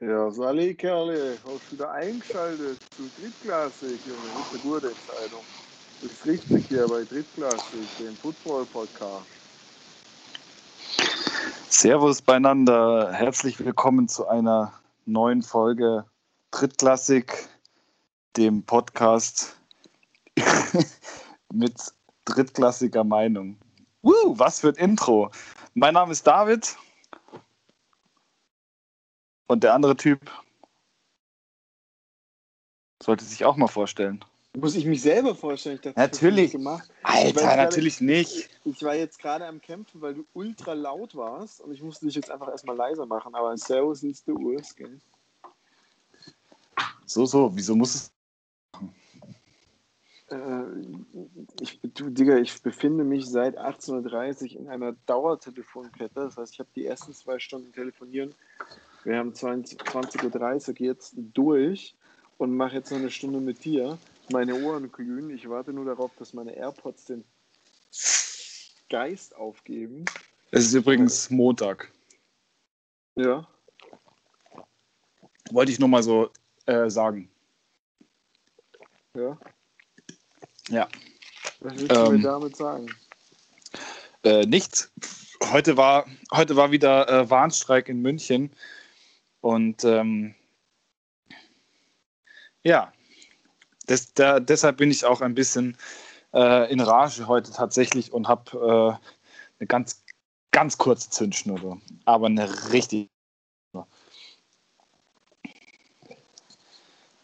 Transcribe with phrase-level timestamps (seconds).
[0.00, 5.44] Ja, Sali Kerle, hast wieder eingeschaltet zu Drittklassig, Junge, das ist eine gute Entscheidung.
[6.00, 9.26] Das ist richtig hier bei Drittklassig, dem Football-Podcast.
[11.68, 14.72] Servus beieinander, herzlich willkommen zu einer
[15.04, 16.06] neuen Folge
[16.50, 17.30] Drittklassig,
[18.38, 19.54] dem Podcast
[21.52, 21.74] mit
[22.24, 23.58] drittklassiger Meinung.
[24.00, 25.30] Woo, was für ein Intro.
[25.74, 26.74] Mein Name ist David
[29.50, 30.30] und der andere Typ
[33.02, 34.24] sollte sich auch mal vorstellen.
[34.56, 35.76] Muss ich mich selber vorstellen?
[35.76, 36.46] Ich dachte, Natürlich.
[36.46, 36.88] Ich gemacht.
[37.02, 38.48] Alter, grade- natürlich nicht.
[38.64, 42.14] Ich war jetzt gerade am Kämpfen, weil du ultra laut warst und ich musste dich
[42.14, 45.00] jetzt einfach erstmal leiser machen, aber Servus ist der Urs, gell?
[47.06, 48.12] So, so, wieso muss es.
[50.28, 50.62] Äh,
[51.60, 56.14] ich, du, Digga, ich befinde mich seit 18.30 Uhr in einer Dauertelefonkette.
[56.14, 58.32] Das heißt, ich habe die ersten zwei Stunden telefonieren.
[59.04, 61.94] Wir haben 20 20.30 Uhr jetzt durch
[62.38, 63.98] und mache jetzt noch eine Stunde mit dir.
[64.30, 65.30] Meine Ohren glühen.
[65.30, 67.24] Ich warte nur darauf, dass meine AirPods den
[68.88, 70.04] Geist aufgeben.
[70.50, 71.90] Es ist übrigens Montag.
[73.16, 73.46] Ja.
[75.50, 76.30] Wollte ich nur mal so
[76.66, 77.30] äh, sagen.
[79.14, 79.38] Ja.
[80.68, 80.88] Ja.
[81.60, 82.12] Was willst du Ähm.
[82.16, 82.86] mir damit sagen?
[84.22, 84.92] Äh, nichts.
[85.50, 88.54] Heute war, heute war wieder äh, Warnstreik in München.
[89.40, 90.34] Und ähm,
[92.62, 92.92] ja,
[93.86, 95.76] das, da, deshalb bin ich auch ein bisschen
[96.32, 100.04] äh, in Rage heute tatsächlich und habe äh, eine ganz,
[100.50, 101.80] ganz kurze Zündschnur.
[102.04, 103.08] Aber eine richtig.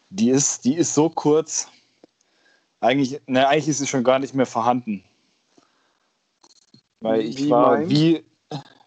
[0.09, 1.67] Die ist, die ist so kurz.
[2.79, 5.03] Eigentlich, ne, eigentlich ist sie schon gar nicht mehr vorhanden.
[6.99, 7.89] Weil ich Wie war mein?
[7.89, 8.25] wie,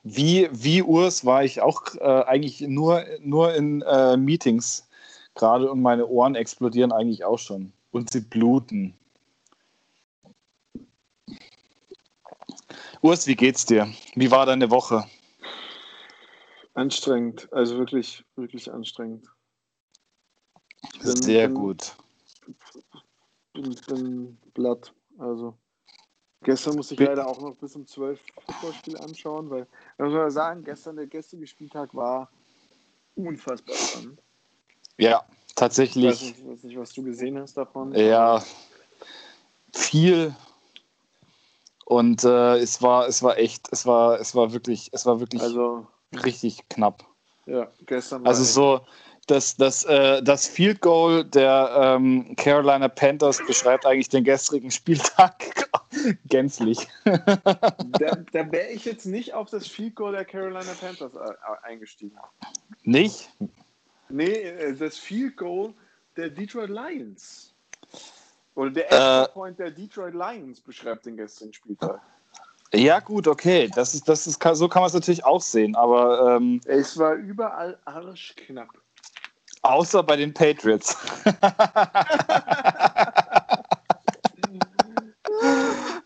[0.02, 4.88] wie, wie Urs war ich auch äh, eigentlich nur, nur in äh, Meetings
[5.34, 7.72] gerade und meine Ohren explodieren eigentlich auch schon.
[7.92, 8.94] Und sie bluten.
[13.02, 13.92] Urs, wie geht's dir?
[14.14, 15.06] Wie war deine Woche?
[16.74, 17.52] Anstrengend.
[17.52, 19.26] Also wirklich, wirklich anstrengend.
[21.02, 21.96] Bin- Sehr bin- gut.
[23.52, 24.92] bin, bin platt.
[25.18, 25.56] Also
[26.42, 29.66] gestern musste ich leider auch noch bis um 12 Footballspiel anschauen, weil,
[29.98, 32.30] da muss man sagen, gestern der gestrige Spieltag war
[33.14, 34.20] unfassbar spannend.
[34.98, 36.22] Ja, Ich weiß tatsächlich.
[36.22, 37.94] nicht, weiß nicht, was du gesehen hast davon.
[37.94, 38.42] Ja,
[39.74, 40.34] viel.
[41.86, 45.42] Und äh, es war, es war echt, es war, es war wirklich, es war wirklich
[45.42, 45.86] Also,
[46.24, 47.04] richtig knapp.
[47.46, 48.80] ja, gestern war Also so,
[49.26, 55.68] das, das, äh, das Field Goal der ähm, Carolina Panthers beschreibt eigentlich den gestrigen Spieltag
[56.28, 56.88] gänzlich.
[57.04, 61.34] Da, da wäre ich jetzt nicht auf das Field Goal der Carolina Panthers äh,
[61.66, 62.16] eingestiegen.
[62.82, 63.30] Nicht?
[64.08, 65.74] Nee, äh, das Field Goal
[66.16, 67.54] der Detroit Lions.
[68.54, 68.94] Oder der Äh.
[69.22, 72.00] Extra Point der Detroit Lions beschreibt den gestrigen Spieltag.
[72.72, 73.68] Ja, gut, okay.
[73.74, 77.14] Das ist, das ist, so kann man es natürlich auch sehen, aber ähm, Es war
[77.14, 78.68] überall arschknapp.
[79.62, 80.96] außer bei den Patriots.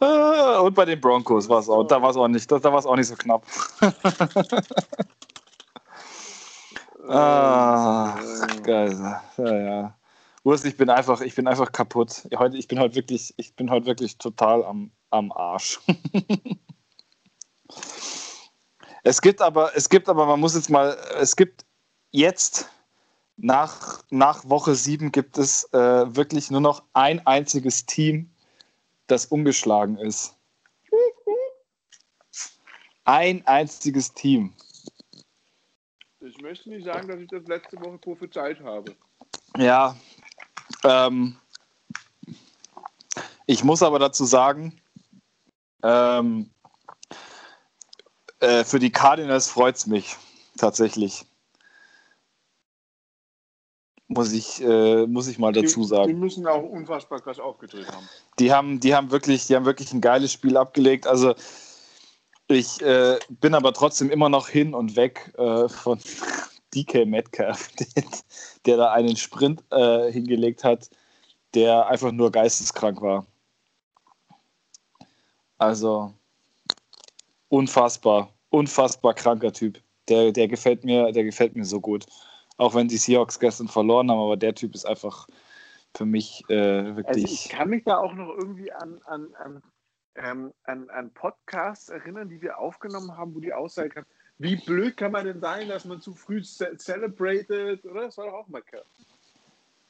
[0.00, 2.78] Und bei den Broncos war es auch, da war es auch nicht, da, da war
[2.78, 3.44] es auch nicht so knapp.
[7.08, 8.18] Ah,
[8.62, 9.20] geil.
[9.36, 9.98] Ja, ja.
[10.42, 12.26] Urs, ich bin einfach, ich bin einfach kaputt.
[12.36, 15.80] Heute, ich bin heute wirklich, ich bin heute wirklich total am, am Arsch.
[19.02, 21.64] es gibt aber, es gibt aber, man muss jetzt mal, es gibt
[22.10, 22.68] jetzt
[23.36, 28.30] nach, nach Woche 7 gibt es äh, wirklich nur noch ein einziges Team,
[29.06, 30.34] das ungeschlagen ist.
[33.04, 34.54] Ein einziges Team.
[36.20, 38.96] Ich möchte nicht sagen, dass ich das letzte Woche prophezeit habe.
[39.58, 39.94] Ja,
[40.84, 41.36] ähm,
[43.46, 44.80] ich muss aber dazu sagen,
[45.82, 46.50] ähm,
[48.40, 50.16] äh, für die Cardinals freut es mich
[50.56, 51.26] tatsächlich.
[54.14, 56.18] Muss ich, äh, muss ich mal dazu Die, die sagen.
[56.18, 58.08] müssen auch unfassbar krass aufgedreht haben.
[58.38, 61.06] Die haben, die haben wirklich, die haben wirklich ein geiles Spiel abgelegt.
[61.06, 61.34] Also
[62.48, 65.98] ich äh, bin aber trotzdem immer noch hin und weg äh, von
[66.74, 68.04] DK Metcalf, der,
[68.66, 70.90] der da einen Sprint äh, hingelegt hat,
[71.54, 73.26] der einfach nur geisteskrank war.
[75.58, 76.12] Also
[77.48, 79.80] unfassbar, unfassbar kranker Typ.
[80.08, 82.04] Der, der gefällt mir, der gefällt mir so gut.
[82.56, 85.26] Auch wenn die Seahawks gestern verloren haben, aber der Typ ist einfach
[85.96, 87.24] für mich äh, Also wirklich.
[87.24, 89.62] ich kann mich da auch noch irgendwie an, an, an,
[90.16, 94.04] ähm, an, an Podcasts erinnern, die wir aufgenommen haben, wo die Aussage kam,
[94.38, 98.02] Wie blöd kann man denn sein, dass man zu früh ce celebrated, oder?
[98.02, 98.62] Das war doch auch mal.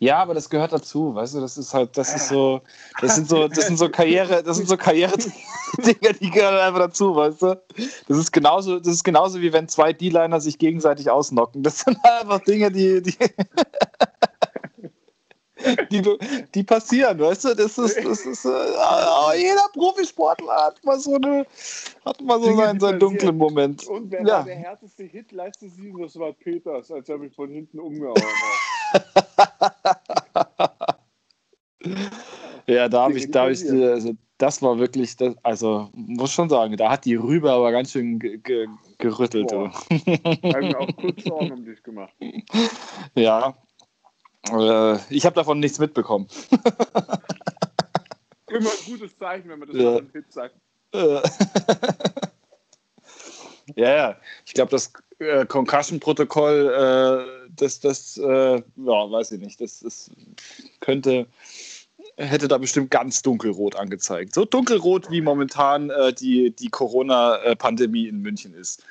[0.00, 2.60] Ja, aber das gehört dazu, weißt du, das ist halt, das ist so,
[3.00, 7.14] das sind so, das sind so Karriere, das sind so Karriere-Dinger, die gehören einfach dazu,
[7.14, 7.62] weißt du?
[8.08, 11.62] Das ist genauso, das ist genauso wie wenn zwei D-Liner sich gegenseitig ausnocken.
[11.62, 13.16] Das sind einfach Dinge, die, die,
[15.90, 16.18] die,
[16.54, 17.54] die passieren, weißt du?
[17.54, 21.46] Das ist, das ist äh, jeder Profisportler hat mal so eine,
[22.04, 23.86] hat mal so seinen, seinen dunklen Moment.
[23.86, 24.26] Und wer ja.
[24.38, 26.02] war der härteste Hit letzte Season?
[26.02, 28.73] Das war Peters, als er mich von hinten umgehauen hat.
[32.66, 36.48] ja, da habe ich, da hab ich, also das war wirklich, das, also muss schon
[36.48, 38.66] sagen, da hat die Rübe aber ganz schön ge ge
[38.98, 39.48] gerüttelt.
[39.48, 39.72] Boah.
[39.72, 42.12] Haben auch kurz Sorgen um dich gemacht.
[43.14, 43.54] Ja,
[44.50, 46.26] äh, ich habe davon nichts mitbekommen.
[48.48, 50.00] Immer ein gutes Zeichen, wenn man das ja.
[50.12, 50.54] Hit sagt.
[50.92, 51.20] Äh.
[53.76, 54.16] ja, ja.
[54.44, 54.92] Ich glaube, das
[55.24, 56.72] äh, Concussion-Protokoll,
[57.46, 58.62] äh, das, das äh, ja,
[59.10, 60.10] weiß ich nicht, das, das
[60.80, 61.26] könnte,
[62.16, 64.34] hätte da bestimmt ganz dunkelrot angezeigt.
[64.34, 68.84] So dunkelrot, wie momentan äh, die, die Corona-Pandemie in München ist.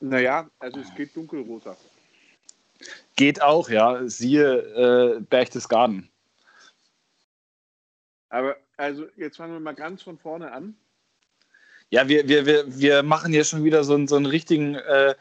[0.00, 1.76] Naja, also es geht dunkelroter.
[3.16, 4.06] Geht auch, ja.
[4.08, 6.10] Siehe äh, Berchtesgaden.
[8.28, 10.76] Aber also jetzt fangen wir mal ganz von vorne an.
[11.90, 15.14] Ja, wir, wir, wir, wir machen hier schon wieder so einen, so einen richtigen äh,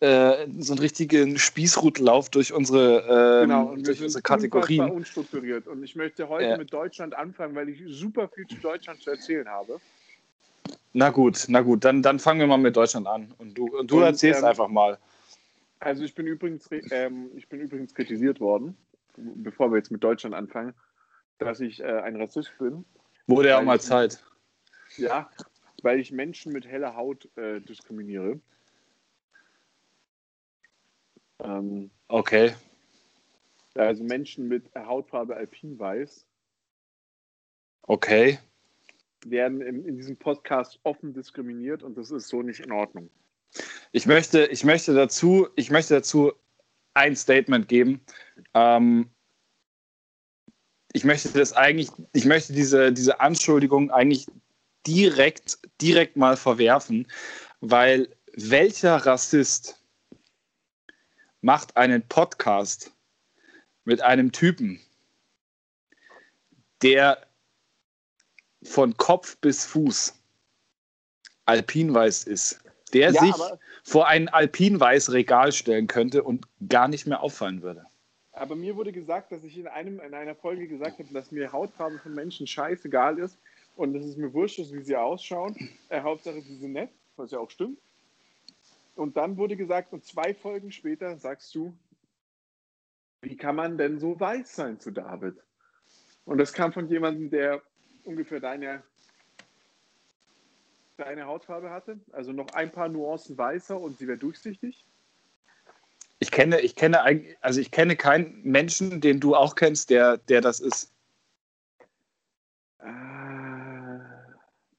[0.00, 4.90] äh, so einen richtigen Spießrutlauf durch unsere, äh, genau, und durch unsere Kategorien.
[4.90, 5.66] unstrukturiert.
[5.66, 6.56] Und ich möchte heute ja.
[6.58, 9.80] mit Deutschland anfangen, weil ich super viel zu Deutschland zu erzählen habe.
[10.92, 13.32] Na gut, na gut, dann, dann fangen wir mal mit Deutschland an.
[13.38, 14.98] Und du, und du und, erzählst ähm, einfach mal.
[15.80, 18.76] Also ich bin übrigens, ähm, ich bin übrigens kritisiert worden,
[19.16, 20.74] bevor wir jetzt mit Deutschland anfangen,
[21.38, 22.84] dass ich äh, ein Rassist bin.
[23.26, 24.22] Wurde ja auch mal Zeit.
[24.96, 25.30] Ja,
[25.82, 28.40] weil ich Menschen mit heller Haut äh, diskriminiere.
[31.40, 32.54] Ähm, okay.
[33.74, 36.26] Also Menschen mit Hautfarbe alpinweiß.
[37.82, 38.38] Okay.
[39.24, 43.10] Werden in, in diesem Podcast offen diskriminiert und das ist so nicht in Ordnung.
[43.92, 46.32] Ich möchte, ich möchte, dazu, ich möchte dazu
[46.94, 48.00] ein Statement geben.
[48.54, 49.10] Ähm,
[50.92, 54.26] ich möchte das eigentlich, ich möchte diese, diese Anschuldigung eigentlich
[54.86, 57.06] direkt, direkt mal verwerfen,
[57.60, 59.82] weil welcher Rassist
[61.40, 62.92] macht einen Podcast
[63.84, 64.80] mit einem Typen,
[66.82, 67.26] der
[68.62, 70.14] von Kopf bis Fuß
[71.46, 72.60] alpinweiß ist?
[72.92, 73.34] der ja, sich
[73.84, 77.86] vor ein alpinweiß Regal stellen könnte und gar nicht mehr auffallen würde.
[78.32, 81.52] Aber mir wurde gesagt, dass ich in, einem, in einer Folge gesagt habe, dass mir
[81.52, 83.36] Hautfarbe von Menschen scheißegal ist
[83.78, 85.56] und es mir wurscht ist, wie sie ausschauen.
[85.88, 87.78] Äh, Hauptsache, sie sind nett, was ja auch stimmt.
[88.96, 91.72] Und dann wurde gesagt, und zwei Folgen später sagst du,
[93.22, 95.36] wie kann man denn so weiß sein zu David?
[96.24, 97.62] Und das kam von jemandem, der
[98.02, 98.82] ungefähr deine
[100.96, 102.00] deine Hautfarbe hatte?
[102.10, 104.84] Also noch ein paar Nuancen weißer und sie wäre durchsichtig?
[106.18, 107.00] Ich kenne, ich kenne
[107.40, 110.92] also ich kenne keinen Menschen, den du auch kennst, der, der das ist.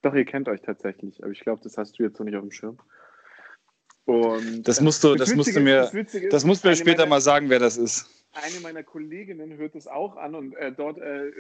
[0.01, 2.42] Doch, ihr kennt euch tatsächlich, aber ich glaube, das hast du jetzt noch nicht auf
[2.42, 2.78] dem Schirm.
[4.06, 6.75] Und das musst du, das, das musst du mir, das, ist, das musst du mir
[6.75, 8.10] später meiner, mal sagen, wer das ist.
[8.32, 11.32] Eine meiner Kolleginnen hört es auch an und äh, dort äh,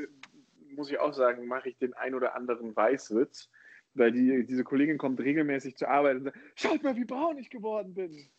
[0.75, 3.49] muss ich auch sagen, mache ich den ein oder anderen Weißwitz
[3.95, 7.49] weil die, diese Kollegin kommt regelmäßig zur Arbeit und sagt, schaut mal, wie braun ich
[7.49, 8.29] geworden bin.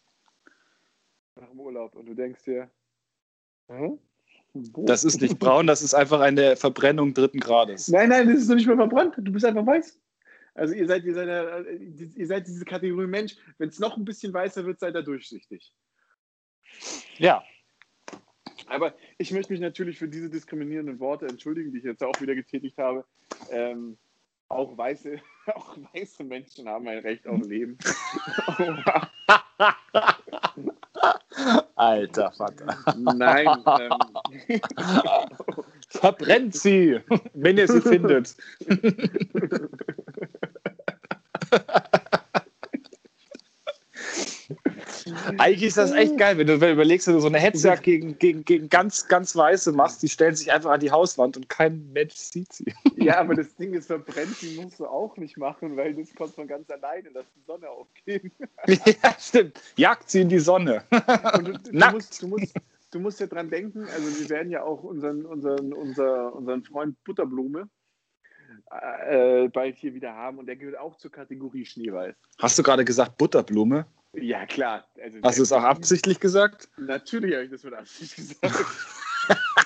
[1.37, 1.95] Nach dem Urlaub.
[1.97, 2.71] Und du denkst dir,
[3.69, 3.99] Hä?
[4.53, 7.87] Das ist nicht braun, das ist einfach eine Verbrennung dritten Grades.
[7.87, 9.15] Nein, nein, das ist doch nicht mehr verbrannt.
[9.17, 10.00] Du bist einfach weiß.
[10.61, 11.27] Also ihr seid, ihr seid,
[12.17, 13.35] ihr seid diese Kategorie Mensch.
[13.57, 15.73] Wenn es noch ein bisschen weißer wird, seid ihr durchsichtig.
[17.17, 17.43] Ja.
[18.67, 22.35] Aber ich möchte mich natürlich für diese diskriminierenden Worte entschuldigen, die ich jetzt auch wieder
[22.35, 23.07] getätigt habe.
[23.51, 23.97] Ähm,
[24.49, 25.19] auch weiße,
[25.55, 27.79] auch weiße Menschen haben ein Recht auf Leben.
[31.75, 32.77] Alter Vater.
[32.99, 33.49] Nein.
[34.47, 34.61] Ähm,
[36.01, 36.99] Verbrennt sie,
[37.35, 38.35] wenn ihr sie findet.
[45.39, 47.83] Eigentlich ist das echt geil, wenn du, wenn du überlegst, wenn du so eine Hetzjagd
[47.83, 51.49] gegen, gegen, gegen ganz, ganz Weiße machst, die stellen sich einfach an die Hauswand und
[51.51, 52.73] kein Mensch sieht sie.
[52.97, 56.35] Ja, aber das Ding ist verbrennt, die musst du auch nicht machen, weil das kommt
[56.35, 58.33] von ganz alleine, dass die Sonne aufgeht.
[59.03, 59.61] Ja, stimmt.
[59.77, 60.83] Jagt sie in die Sonne.
[61.35, 61.95] Und du, du, Nackt.
[61.95, 62.55] Musst, du, musst,
[62.91, 67.03] du musst ja dran denken, also wir werden ja auch unseren, unseren, unser, unseren Freund
[67.05, 67.69] Butterblume
[68.71, 72.17] äh, bald hier wieder haben und der gehört auch zur Kategorie Schneeweiß.
[72.39, 73.87] Hast du gerade gesagt Butterblume?
[74.15, 74.85] Ja, klar.
[75.01, 76.69] Also Hast du es auch absichtlich gesagt?
[76.77, 78.67] Natürlich habe ich das mit Absicht gesagt.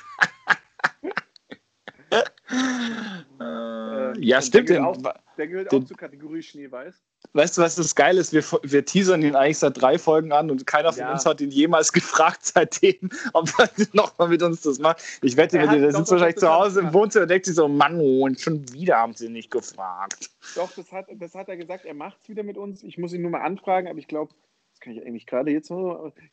[4.25, 4.69] äh, ja, stimmt.
[4.69, 7.03] Der gehört, auch, der gehört den, auch zur Kategorie Schneeweiß.
[7.33, 8.33] Weißt du, was das geil ist?
[8.33, 11.13] Wir, wir teasern ihn eigentlich seit drei Folgen an und keiner von ja.
[11.13, 15.03] uns hat ihn jemals gefragt seitdem, ob er nochmal mit uns das macht.
[15.23, 17.99] Ich wette, der, der sitzt wahrscheinlich zu Hause im Wohnzimmer und denkt sich so, Mann,
[18.01, 20.31] oh, und schon wieder haben sie nicht gefragt.
[20.55, 22.83] Doch, das hat, das hat er gesagt, er macht es wieder mit uns.
[22.83, 24.35] Ich muss ihn nur mal anfragen, aber ich glaube,
[24.73, 25.73] das kann ich eigentlich gerade jetzt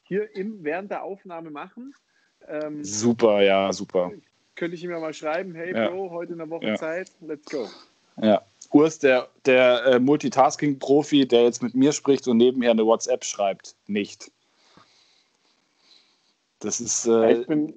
[0.03, 1.93] hier im, während der Aufnahme machen.
[2.47, 4.11] Ähm, super, ja, super.
[4.61, 5.89] Könnte ich ihm ja mal schreiben, hey ja.
[5.89, 6.75] Bro, heute in der Woche ja.
[6.75, 7.67] Zeit, let's go.
[8.21, 8.45] Ja.
[8.69, 13.75] Urs, der, der äh, Multitasking-Profi, der jetzt mit mir spricht und nebenher eine WhatsApp schreibt,
[13.87, 14.31] nicht.
[16.59, 17.07] Das ist.
[17.07, 17.73] Äh, ich bin,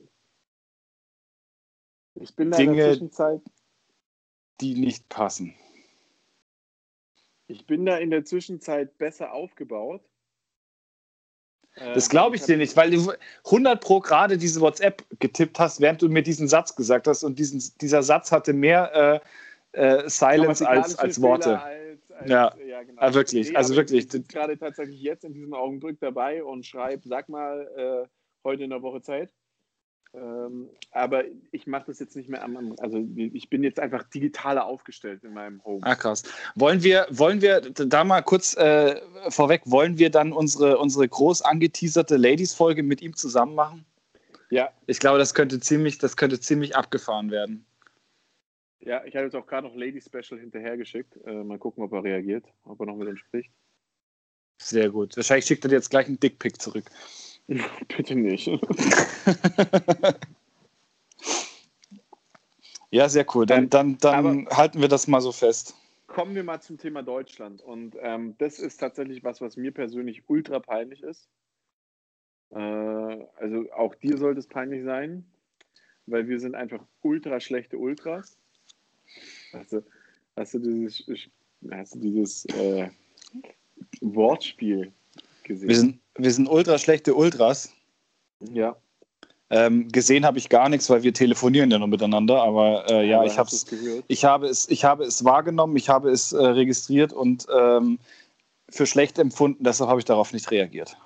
[2.16, 3.40] ich bin da Dinge, in der Zwischenzeit.
[4.60, 5.54] Die nicht passen.
[7.46, 10.02] Ich bin da in der Zwischenzeit besser aufgebaut.
[11.76, 13.12] Das glaube ich dir nicht, weil du
[13.46, 17.38] 100 Pro gerade diese WhatsApp getippt hast, während du mir diesen Satz gesagt hast und
[17.38, 19.20] diesen, dieser Satz hatte mehr
[19.74, 21.60] äh, äh, Silence als, als Worte.
[21.60, 23.02] Als, als, ja, ja genau.
[23.02, 24.04] ah, wirklich, nee, also wirklich.
[24.04, 28.08] Ich bin gerade tatsächlich jetzt in diesem Augenblick dabei und schreibe, sag mal, äh,
[28.44, 29.30] heute in der Woche Zeit.
[30.14, 34.64] Ähm, aber ich mache das jetzt nicht mehr am, also ich bin jetzt einfach digitaler
[34.64, 35.80] aufgestellt in meinem Home.
[35.82, 36.22] Ah, krass.
[36.54, 41.42] Wollen wir, wollen wir da mal kurz äh, vorweg, wollen wir dann unsere, unsere groß
[41.42, 43.84] angeteaserte Ladies-Folge mit ihm zusammen machen?
[44.50, 44.70] Ja.
[44.86, 47.66] Ich glaube, das könnte ziemlich, das könnte ziemlich abgefahren werden.
[48.80, 51.18] Ja, ich habe jetzt auch gerade noch Ladies Special hinterhergeschickt.
[51.26, 53.50] Äh, mal gucken, ob er reagiert, ob er noch mit uns spricht.
[54.58, 55.16] Sehr gut.
[55.16, 56.84] Wahrscheinlich schickt er dir jetzt gleich einen Dickpick zurück.
[57.88, 58.46] Bitte nicht.
[62.90, 63.46] ja, sehr cool.
[63.46, 65.74] Dann, dann, dann halten wir das mal so fest.
[66.06, 67.60] Kommen wir mal zum Thema Deutschland.
[67.60, 71.28] Und ähm, das ist tatsächlich was, was mir persönlich ultra peinlich ist.
[72.50, 75.24] Äh, also auch dir sollte es peinlich sein,
[76.06, 78.38] weil wir sind einfach ultra schlechte Ultras.
[79.52, 79.82] Also,
[80.36, 81.04] hast du dieses,
[81.70, 82.88] hast du dieses äh,
[84.00, 84.92] Wortspiel
[85.42, 85.68] gesehen?
[85.68, 87.72] Wir sind, wir sind ultra schlechte Ultras.
[88.40, 88.76] Ja.
[89.50, 92.42] Ähm, gesehen habe ich gar nichts, weil wir telefonieren ja nur miteinander.
[92.42, 93.66] Aber äh, ja, ich, hab's,
[94.08, 97.98] ich, habe es, ich habe es wahrgenommen, ich habe es äh, registriert und ähm,
[98.70, 99.62] für schlecht empfunden.
[99.62, 100.96] Deshalb habe ich darauf nicht reagiert.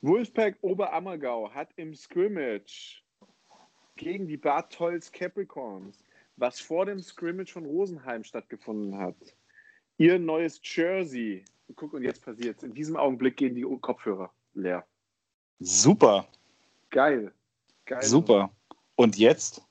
[0.00, 3.02] Wolfpack Oberammergau hat im Scrimmage
[3.96, 6.04] gegen die Bad Tolls Capricorns,
[6.36, 9.16] was vor dem Scrimmage von Rosenheim stattgefunden hat,
[9.98, 11.44] ihr neues Jersey
[11.76, 12.62] guck, und jetzt passiert es.
[12.62, 14.86] In diesem Augenblick gehen die Kopfhörer leer.
[15.60, 16.28] Super.
[16.90, 17.32] Geil.
[17.84, 18.02] Geil.
[18.02, 18.50] Super.
[18.96, 19.62] Und jetzt?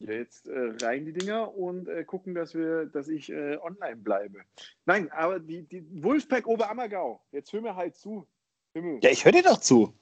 [0.00, 3.96] Ja, jetzt äh, rein die Dinger und äh, gucken, dass wir, dass ich äh, online
[3.96, 4.40] bleibe.
[4.86, 8.26] Nein, aber die, die Wolfpack Oberammergau, jetzt hör mir halt zu.
[8.74, 9.00] Himmel.
[9.02, 9.92] Ja, ich höre dir doch zu.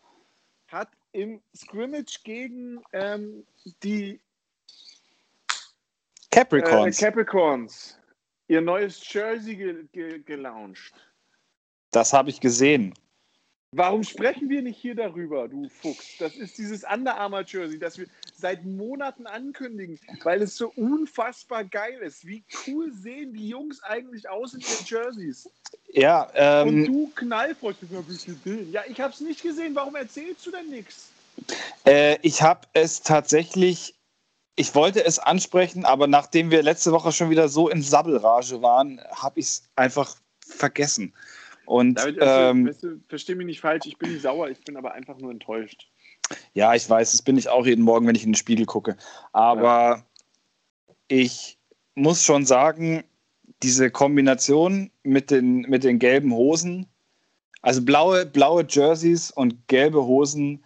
[0.69, 3.47] Hat im Scrimmage gegen ähm,
[3.83, 4.21] die
[6.31, 7.01] Capricorns.
[7.01, 7.99] Äh, Capricorns
[8.49, 10.95] ihr neues Jersey ge ge gelauncht.
[11.97, 12.93] Das habe ich gesehen.
[13.73, 16.19] Warum sprechen wir nicht hier darüber, du Fuchs?
[16.19, 21.65] Das ist dieses Under Armour Jersey, das wir seit Monaten ankündigen, weil es so unfassbar
[21.65, 22.27] geil ist.
[22.27, 25.49] Wie cool sehen die Jungs eigentlich aus in ihren Jerseys?
[25.95, 27.79] Ja, ähm, Und du knallfrost,
[28.71, 29.75] ja, ich habe es nicht gesehen.
[29.75, 31.09] Warum erzählst du denn nichts?
[31.87, 33.95] Äh, ich habe es tatsächlich,
[34.55, 39.01] ich wollte es ansprechen, aber nachdem wir letzte Woche schon wieder so in Sabbelrage waren,
[39.13, 40.15] habe ich es einfach
[40.47, 41.15] vergessen.
[41.67, 44.77] Und, David, ähm, weißt du, versteh mich nicht falsch, ich bin nicht sauer, ich bin
[44.77, 45.89] aber einfach nur enttäuscht.
[46.55, 48.97] Ja, ich weiß, das bin ich auch jeden Morgen, wenn ich in den Spiegel gucke.
[49.33, 50.05] Aber ja.
[51.09, 51.59] ich
[51.95, 53.05] muss schon sagen,
[53.63, 56.87] diese Kombination mit den, mit den gelben Hosen,
[57.63, 60.65] also blaue, blaue Jerseys und gelbe Hosen,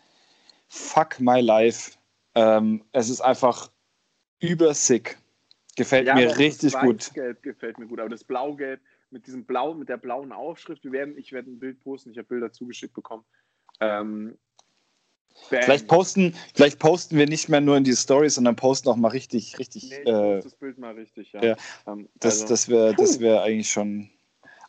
[0.69, 1.93] fuck my life.
[2.35, 3.71] Ähm, es ist einfach
[4.41, 5.19] übersick.
[5.77, 7.15] Gefällt ja, mir richtig das gut.
[7.15, 8.81] Gelb gefällt mir gut, aber das Blau-Gelb
[9.11, 10.85] mit diesem Blau, mit der blauen Aufschrift.
[10.85, 13.25] Wir werden, ich werde ein Bild posten, ich habe Bilder zugeschickt bekommen.
[13.81, 14.37] Ähm,
[15.49, 19.09] vielleicht posten, vielleicht posten wir nicht mehr nur in die Stories, sondern posten auch mal
[19.09, 19.91] richtig, richtig.
[19.91, 21.43] Nee, äh, das Bild mal richtig, ja.
[21.43, 24.11] ja ähm, das, also, das wäre das wär eigentlich schon.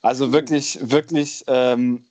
[0.01, 2.05] Also wirklich, wirklich ähm,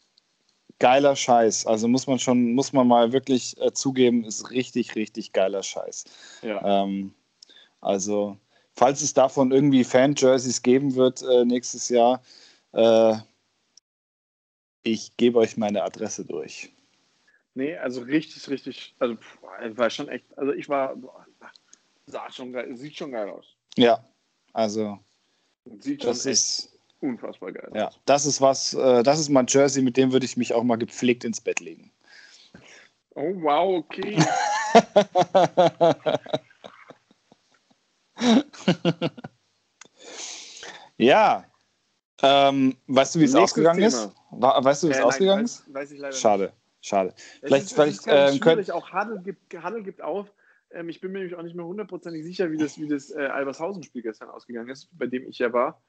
[0.78, 1.66] geiler Scheiß.
[1.66, 6.04] Also muss man schon, muss man mal wirklich äh, zugeben, ist richtig, richtig geiler Scheiß.
[6.42, 6.84] Ja.
[6.84, 7.14] Ähm,
[7.80, 8.37] also
[8.80, 12.22] falls es davon irgendwie Fan-Jerseys geben wird äh, nächstes Jahr,
[12.72, 13.14] äh,
[14.82, 16.72] ich gebe euch meine Adresse durch.
[17.52, 19.18] Nee, also richtig, richtig, also
[19.75, 20.96] war schon echt, also ich war,
[22.06, 23.54] sah schon geil, sieht schon geil aus.
[23.76, 24.02] Ja,
[24.54, 24.99] also
[25.78, 27.70] Sieht das ist unfassbar geil.
[27.75, 30.64] Ja, das ist was, äh, das ist mein Jersey, mit dem würde ich mich auch
[30.64, 31.92] mal gepflegt ins Bett legen.
[33.14, 34.16] Oh wow, okay.
[40.98, 41.44] ja.
[42.22, 43.86] Ähm, weißt du, wie es ausgegangen Thema.
[43.86, 44.12] ist?
[44.30, 45.72] Weißt du, wie es äh, ausgegangen ist?
[45.72, 46.54] Weiß ich leider Schade, nicht.
[46.82, 47.14] schade.
[47.16, 48.70] Es vielleicht, ist, vielleicht ähm, könnt...
[48.70, 50.30] auch Handel gibt, Handel gibt auf.
[50.70, 53.26] Ähm, ich bin mir nämlich auch nicht mehr hundertprozentig sicher, wie das, wie das äh,
[53.26, 55.80] Albershausen-Spiel gestern ausgegangen ist, bei dem ich ja war.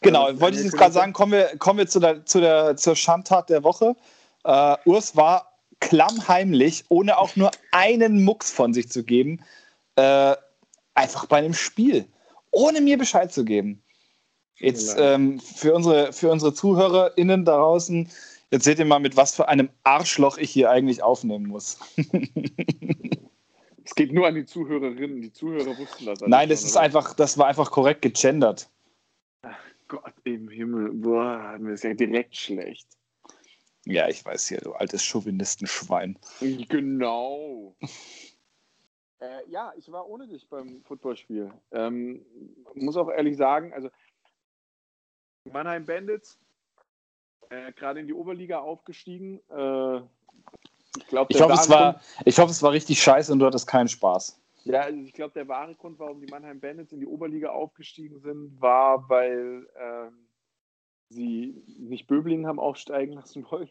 [0.00, 2.76] Genau, also, wollte ich jetzt gerade sagen, kommen wir, kommen wir zu der, zu der,
[2.76, 3.94] zur Schandtat der Woche.
[4.46, 9.42] Uh, Urs war klammheimlich, ohne auch nur einen Mucks von sich zu geben,
[9.96, 10.34] äh,
[10.94, 12.06] einfach bei einem Spiel,
[12.50, 13.82] ohne mir Bescheid zu geben.
[14.58, 18.08] Jetzt ähm, für, unsere, für unsere ZuhörerInnen da draußen,
[18.50, 21.78] jetzt seht ihr mal, mit was für einem Arschloch ich hier eigentlich aufnehmen muss.
[23.84, 26.20] es geht nur an die Zuhörerinnen, die Zuhörer wussten das.
[26.20, 28.70] Nein, das, ist einfach, das war einfach korrekt gegendert.
[29.42, 29.58] Ach
[29.88, 32.86] Gott im Himmel, boah, mir ist ja direkt schlecht.
[33.86, 36.18] Ja, ich weiß hier, du altes Chauvinistenschwein.
[36.40, 37.76] Genau.
[39.20, 41.52] äh, ja, ich war ohne dich beim Footballspiel.
[41.72, 42.24] Ähm,
[42.74, 43.90] muss auch ehrlich sagen, also
[45.50, 46.38] Mannheim Bandits,
[47.50, 49.40] äh, gerade in die Oberliga aufgestiegen.
[49.50, 49.98] Äh,
[50.96, 53.66] ich, glaub, ich, hoffe, es war, ich hoffe, es war richtig scheiße und du hattest
[53.66, 54.40] keinen Spaß.
[54.64, 58.20] Ja, also ich glaube, der wahre Grund, warum die Mannheim Bandits in die Oberliga aufgestiegen
[58.20, 60.26] sind, war, weil ähm,
[61.10, 63.68] sie nicht Böblingen haben aufsteigen lassen wollen.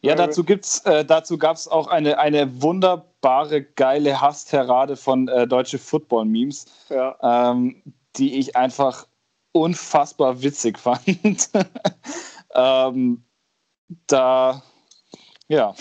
[0.00, 5.78] Ja, dazu äh, dazu gab es auch eine, eine wunderbare, geile Hassterrade von äh, deutsche
[5.78, 7.16] Football-Memes, ja.
[7.22, 7.82] ähm,
[8.16, 9.06] die ich einfach
[9.52, 11.50] unfassbar witzig fand.
[12.54, 13.22] ähm,
[14.06, 14.62] da,
[15.48, 15.74] ja,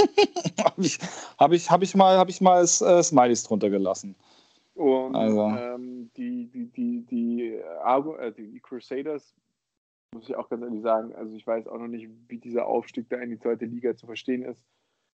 [0.64, 0.98] habe ich,
[1.38, 4.14] hab ich, hab ich mal, hab ich mal äh, Smileys drunter gelassen.
[4.74, 5.48] Und also.
[5.48, 9.34] ähm, die, die, die, die, äh, die Crusaders,
[10.14, 13.08] muss ich auch ganz ehrlich sagen, also ich weiß auch noch nicht, wie dieser Aufstieg
[13.10, 14.62] da in die zweite Liga zu verstehen ist.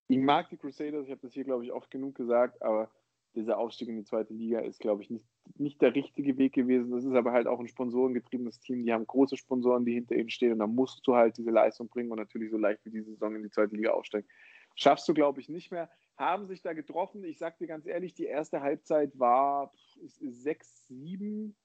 [0.07, 2.89] Ich mag die Crusaders, ich habe das hier, glaube ich, oft genug gesagt, aber
[3.33, 5.25] dieser Aufstieg in die zweite Liga ist, glaube ich, nicht,
[5.57, 6.91] nicht der richtige Weg gewesen.
[6.91, 8.83] Das ist aber halt auch ein sponsorengetriebenes Team.
[8.83, 11.87] Die haben große Sponsoren, die hinter ihnen stehen und da musst du halt diese Leistung
[11.87, 14.27] bringen und natürlich so leicht wie diese Saison in die zweite Liga aufsteigen.
[14.75, 15.89] Schaffst du, glaube ich, nicht mehr.
[16.17, 17.23] Haben sich da getroffen.
[17.23, 21.55] Ich sage dir ganz ehrlich, die erste Halbzeit war 6, 7,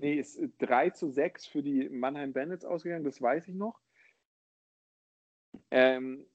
[0.00, 3.80] nee, ist 3 zu 6 für die Mannheim Bandits ausgegangen, das weiß ich noch.
[5.70, 6.26] Ähm,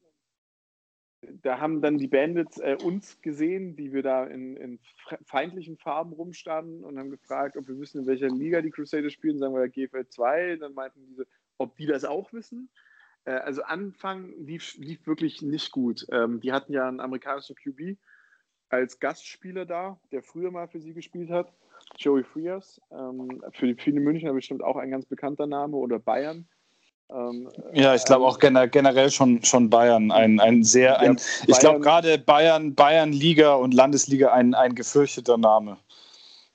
[1.41, 4.79] da haben dann die Bandits äh, uns gesehen, die wir da in, in,
[5.25, 9.39] feindlichen Farben rumstanden und haben gefragt, ob wir wissen, in welcher Liga die Crusaders spielen.
[9.39, 10.57] Sagen wir GFL 2.
[10.57, 11.25] Dann meinten diese,
[11.57, 12.69] ob die das auch wissen.
[13.25, 16.05] Äh, also Anfang lief, lief, wirklich nicht gut.
[16.11, 17.97] Ähm, die hatten ja einen amerikanischen QB
[18.69, 21.53] als Gastspieler da, der früher mal für sie gespielt hat.
[21.97, 22.81] Joey Frias.
[22.91, 26.47] Ähm, für viele Münchner bestimmt auch ein ganz bekannter Name oder Bayern.
[27.09, 30.11] Ähm, ja, ich glaube ähm, auch generell schon, schon Bayern.
[30.11, 35.37] Ein, ein sehr, ein, ja, ich glaube gerade Bayern, Bayern-Liga und Landesliga ein, ein gefürchteter
[35.37, 35.77] Name.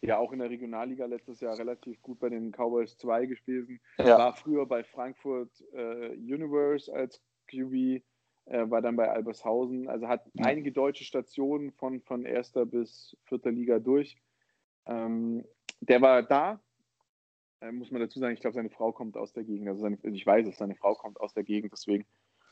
[0.01, 3.81] Ja, auch in der Regionalliga letztes Jahr relativ gut bei den Cowboys 2 gewesen.
[3.99, 4.19] Ja.
[4.19, 8.03] War früher bei Frankfurt äh, Universe als QB,
[8.47, 9.89] äh, war dann bei Albershausen.
[9.89, 14.17] Also hat einige deutsche Stationen von, von erster bis vierter Liga durch.
[14.89, 15.45] Ähm,
[15.81, 16.61] der war da,
[17.61, 19.69] äh, muss man dazu sagen, ich glaube, seine Frau kommt aus der Gegend.
[19.69, 22.05] Also, seine, ich weiß es, seine Frau kommt aus der Gegend, deswegen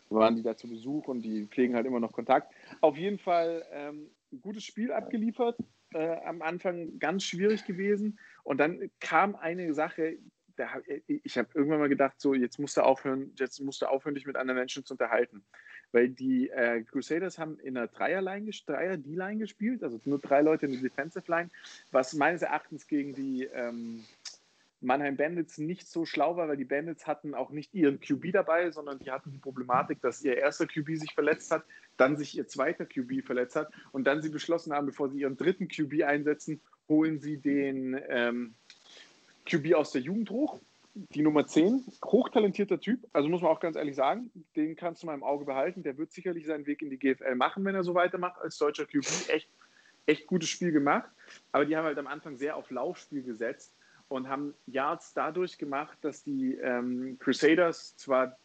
[0.09, 2.55] waren die da zu Besuch und die pflegen halt immer noch Kontakt.
[2.81, 5.59] Auf jeden Fall ähm, ein gutes Spiel abgeliefert.
[5.95, 8.19] Äh, am Anfang ganz schwierig gewesen.
[8.43, 10.19] Und dann kam eine Sache,
[10.57, 10.69] da,
[11.07, 14.27] ich habe irgendwann mal gedacht, so jetzt musst du aufhören, jetzt musst du aufhören, dich
[14.27, 15.45] mit anderen Menschen zu unterhalten.
[15.93, 20.83] Weil die äh, Crusaders haben in einer Dreier-D-Line gespielt, also nur drei Leute in der
[20.83, 21.51] Defensive Line,
[21.91, 24.05] was meines Erachtens gegen die ähm,
[24.81, 28.71] Mannheim Bandits nicht so schlau war, weil die Bandits hatten auch nicht ihren QB dabei,
[28.71, 31.65] sondern die hatten die Problematik, dass ihr erster QB sich verletzt hat,
[31.97, 35.37] dann sich ihr zweiter QB verletzt hat und dann sie beschlossen haben, bevor sie ihren
[35.37, 38.55] dritten QB einsetzen, holen sie den ähm,
[39.47, 40.61] QB aus der Jugend hoch,
[40.97, 45.07] die Nummer 10, hochtalentierter Typ, also muss man auch ganz ehrlich sagen, den kannst du
[45.07, 47.85] mal im Auge behalten, der wird sicherlich seinen Weg in die GFL machen, wenn er
[47.85, 49.51] so weitermacht als deutscher QB, echt,
[50.07, 51.11] echt gutes Spiel gemacht,
[51.53, 53.75] aber die haben halt am Anfang sehr auf Laufspiel gesetzt
[54.09, 58.39] und haben Yards dadurch gemacht, dass die ähm, Crusaders zwar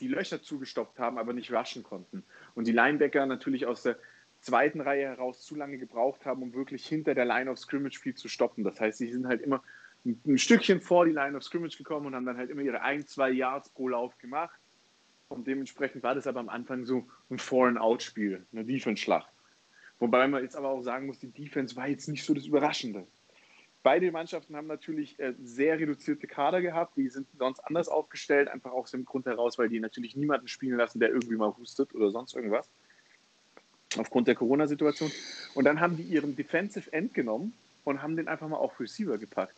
[0.00, 2.24] die Löcher zugestoppt haben, aber nicht rushen konnten.
[2.54, 3.96] Und die Linebacker natürlich aus der
[4.40, 8.14] zweiten Reihe heraus zu lange gebraucht haben, um wirklich hinter der Line of Scrimmage viel
[8.14, 8.64] zu stoppen.
[8.64, 9.62] Das heißt, sie sind halt immer
[10.04, 13.06] ein, Stückchen vor die Line of Scrimmage gekommen und haben dann halt immer ihre ein,
[13.06, 14.58] zwei Yards pro Lauf gemacht.
[15.28, 19.32] Und dementsprechend war das aber am Anfang so ein Four-and-Out-Spiel, eine Defense-Schlacht.
[19.98, 23.06] Wobei man jetzt aber auch sagen muss, die Defense war jetzt nicht so das Überraschende.
[23.82, 26.96] Beide Mannschaften haben natürlich äh, sehr reduzierte Kader gehabt.
[26.96, 30.76] Die sind sonst anders aufgestellt, einfach aus dem Grund heraus, weil die natürlich niemanden spielen
[30.76, 32.68] lassen, der irgendwie mal hustet oder sonst irgendwas.
[33.96, 35.10] Aufgrund der Corona-Situation.
[35.54, 39.18] Und dann haben die ihren Defensive End genommen und haben den einfach mal auf Receiver
[39.18, 39.56] gepackt.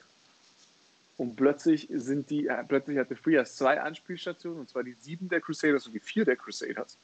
[1.17, 5.41] Und plötzlich sind die, äh, plötzlich hatte Frias zwei Anspielstationen, und zwar die sieben der
[5.41, 6.99] Crusaders und die vier der Crusaders.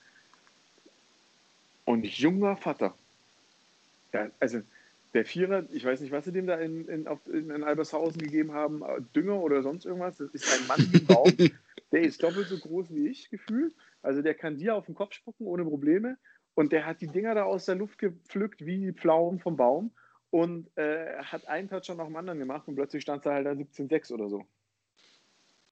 [1.84, 2.94] Und junger Vater.
[4.12, 4.62] Ja, also
[5.14, 8.20] der Vierer, ich weiß nicht, was sie dem da in, in, auf, in, in Albershausen
[8.20, 10.18] gegeben haben, äh, Dünger oder sonst irgendwas.
[10.18, 11.32] Das ist ein Mann ein Baum.
[11.92, 13.74] der ist doppelt so groß wie ich, gefühlt.
[14.02, 16.16] Also der kann dir auf den Kopf spucken ohne Probleme.
[16.54, 19.90] Und der hat die Dinger da aus der Luft gepflückt wie die Pflaumen vom Baum
[20.30, 23.52] und äh, hat einen Touchdown nach dem anderen gemacht und plötzlich stand er halt da
[23.52, 24.46] 17-6 oder so.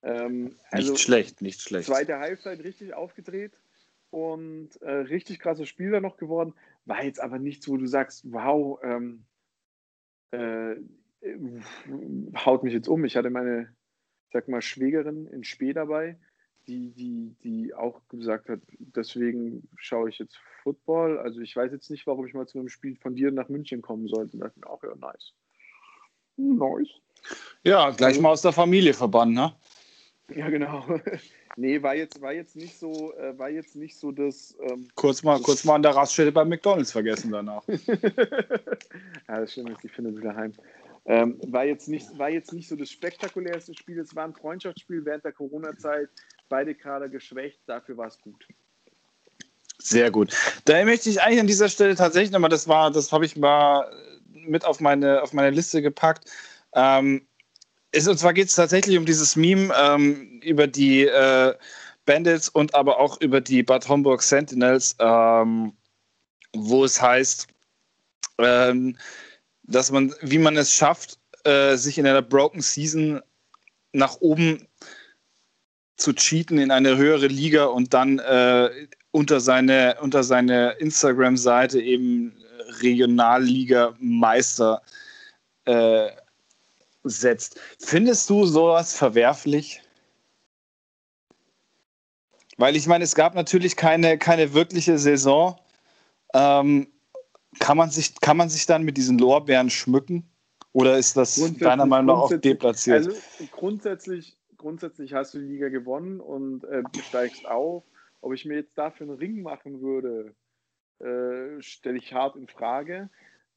[0.03, 1.87] Ähm, also nicht schlecht, nicht schlecht.
[1.87, 3.53] Zweite Halbzeit richtig aufgedreht
[4.11, 6.55] und äh, richtig krasses Spiel da noch geworden.
[6.85, 9.25] War jetzt aber nichts, wo du sagst, wow, ähm,
[10.31, 10.77] äh,
[12.37, 13.05] haut mich jetzt um.
[13.05, 13.75] Ich hatte meine,
[14.33, 16.17] sag mal, Schwägerin in Spee dabei,
[16.69, 21.19] die, die, die auch gesagt hat, deswegen schaue ich jetzt Football.
[21.19, 23.81] Also ich weiß jetzt nicht, warum ich mal zu einem Spiel von dir nach München
[23.81, 24.35] kommen sollte.
[24.35, 25.33] Und dachte auch, ja, nice.
[26.37, 26.91] Nice.
[27.65, 29.53] Ja, gleich also, mal aus der Familie verbannen, ne?
[30.35, 30.85] Ja, genau.
[31.57, 34.57] nee, war jetzt, war jetzt nicht so, äh, war jetzt nicht so das.
[34.61, 37.67] Ähm, kurz, mal, kurz mal an der Raststätte bei McDonalds vergessen danach.
[37.69, 40.53] ja, das stimmt, ich finde wieder heim.
[41.07, 45.05] Ähm, war, jetzt nicht, war jetzt nicht so das spektakulärste Spiel, es war ein Freundschaftsspiel
[45.05, 46.09] während der Corona-Zeit,
[46.49, 48.47] beide Kader geschwächt, dafür war es gut.
[49.79, 50.35] Sehr gut.
[50.65, 53.91] Da möchte ich eigentlich an dieser Stelle tatsächlich nochmal, das war, das habe ich mal
[54.33, 56.31] mit auf meine, auf meine Liste gepackt.
[56.75, 57.27] Ähm,
[57.93, 61.55] ist, und zwar geht es tatsächlich um dieses Meme ähm, über die äh,
[62.05, 65.73] Bandits und aber auch über die Bad Homburg Sentinels, ähm,
[66.55, 67.47] wo es heißt,
[68.39, 68.97] ähm,
[69.69, 73.21] dass man, wie man es schafft, äh, sich in einer Broken Season
[73.93, 74.67] nach oben
[75.97, 78.71] zu cheaten in eine höhere Liga und dann äh,
[79.11, 82.35] unter seine, unter seine Instagram-Seite eben
[82.83, 84.81] Regionalliga-Meister
[85.65, 86.09] äh,
[87.05, 87.61] setzt.
[87.79, 89.83] Findest du sowas verwerflich?
[92.57, 95.61] Weil ich meine, es gab natürlich keine, keine wirkliche Saison.
[96.35, 96.89] Ähm,
[97.59, 100.29] kann, man sich, kann man sich dann mit diesen Lorbeeren schmücken?
[100.73, 103.07] Oder ist das deiner Meinung nach auch deplatziert?
[103.07, 103.13] Also
[103.51, 107.85] grundsätzlich, grundsätzlich hast du die Liga gewonnen und äh, steigst auf.
[108.21, 110.35] Ob ich mir jetzt dafür einen Ring machen würde,
[111.01, 113.09] äh, stelle ich hart in Frage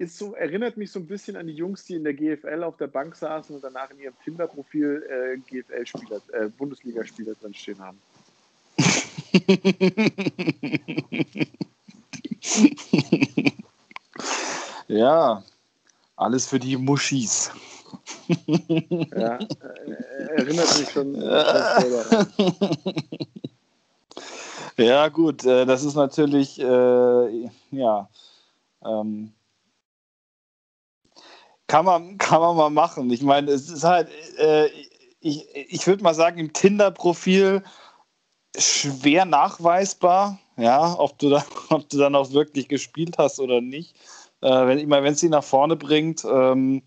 [0.01, 2.75] ist so, erinnert mich so ein bisschen an die Jungs, die in der GFL auf
[2.77, 7.99] der Bank saßen und danach in ihrem Tinder-Profil äh, GFL-Spieler, äh, Bundesligaspieler drin stehen haben.
[14.87, 15.43] ja,
[16.15, 17.51] alles für die Muschis.
[18.47, 21.15] ja, äh, erinnert mich schon.
[24.77, 28.09] ja, gut, äh, das ist natürlich, äh, ja,
[28.85, 29.33] ähm,
[31.67, 33.09] kann man, kann man mal machen.
[33.11, 34.67] Ich meine, es ist halt, äh,
[35.21, 37.63] ich, ich würde mal sagen, im Tinder-Profil
[38.57, 43.95] schwer nachweisbar, ja, ob du, da, ob du dann auch wirklich gespielt hast oder nicht.
[44.41, 46.25] Äh, wenn ich meine, wenn es sie nach vorne bringt.
[46.25, 46.81] Ähm,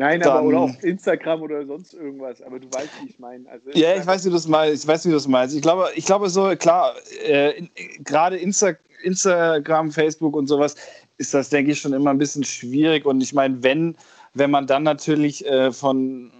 [0.00, 3.48] Nein, dann, aber oder auf Instagram oder sonst irgendwas, aber du weißt, wie ich meine.
[3.50, 4.84] Also, ja, ich weiß, wie du das meinst.
[4.84, 5.56] Ich weiß, wie du das meinst.
[5.56, 7.64] Ich glaube, ich glaube so, klar, äh,
[8.04, 10.74] gerade Insta Instagram, Facebook und sowas
[11.18, 13.06] ist das, denke ich, schon immer ein bisschen schwierig.
[13.06, 13.96] Und ich meine, wenn,
[14.34, 16.30] wenn man dann natürlich äh, von,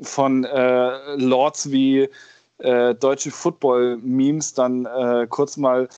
[0.00, 2.08] von äh, Lords wie
[2.58, 5.88] äh, deutsche Football-Memes dann äh, kurz mal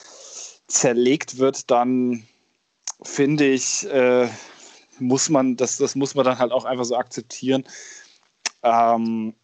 [0.67, 2.27] zerlegt wird, dann
[3.03, 4.29] finde ich, äh,
[4.99, 7.65] muss man, das, das muss man dann halt auch einfach so akzeptieren.
[8.63, 9.35] Ähm,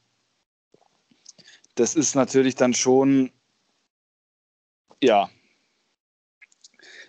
[1.74, 3.30] das ist natürlich dann schon,
[5.02, 5.30] ja,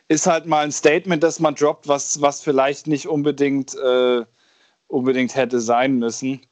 [0.08, 4.26] ist halt mal ein Statement, das man droppt, was, was vielleicht nicht unbedingt, äh,
[4.88, 6.47] unbedingt hätte sein müssen.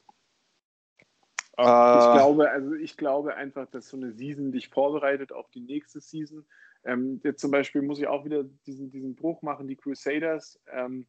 [1.58, 5.62] Äh, ich glaube, also ich glaube einfach, dass so eine Season dich vorbereitet auf die
[5.62, 6.46] nächste Season.
[6.84, 9.68] Ähm, jetzt zum Beispiel muss ich auch wieder diesen, diesen Bruch machen.
[9.68, 11.06] Die Crusaders ähm,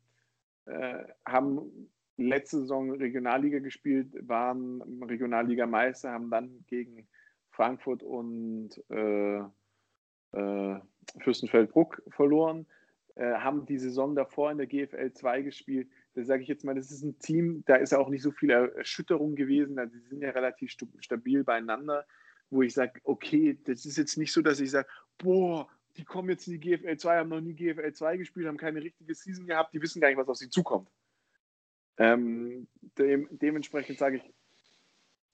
[0.66, 7.06] äh, haben letzte Saison Regionalliga gespielt, waren Regionalliga-Meister, haben dann gegen
[7.50, 9.38] Frankfurt und äh,
[10.32, 10.80] äh,
[11.20, 12.66] Fürstenfeldbruck verloren,
[13.16, 15.88] äh, haben die Saison davor in der GFL 2 gespielt.
[16.16, 18.50] Da sage ich jetzt mal, das ist ein Team, da ist auch nicht so viel
[18.50, 19.78] Erschütterung gewesen.
[19.78, 22.06] Also, sie sind ja relativ stabil beieinander,
[22.48, 26.30] wo ich sage, okay, das ist jetzt nicht so, dass ich sage, boah, die kommen
[26.30, 29.46] jetzt in die GFL 2, haben noch nie GFL 2 gespielt, haben keine richtige Season
[29.46, 30.88] gehabt, die wissen gar nicht, was auf sie zukommt.
[31.98, 32.66] Ähm,
[32.98, 34.34] dem, dementsprechend sage ich,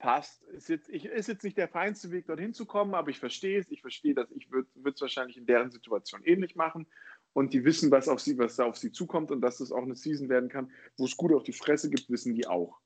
[0.02, 0.42] passt.
[0.48, 3.60] Ist jetzt, ich, ist jetzt nicht der feinste Weg, dorthin zu kommen, aber ich verstehe
[3.60, 3.70] es.
[3.70, 6.88] Ich verstehe, dass ich würde es wahrscheinlich in deren Situation ähnlich machen.
[7.34, 9.82] Und die wissen, was, auf sie, was da auf sie zukommt und dass das auch
[9.82, 12.78] eine Season werden kann, wo es gut auf die Fresse gibt, wissen die auch.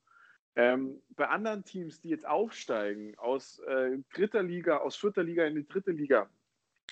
[0.55, 5.57] Ähm, bei anderen Teams, die jetzt aufsteigen aus äh, dritter Liga, aus vierter Liga in
[5.57, 6.31] die dritte Liga,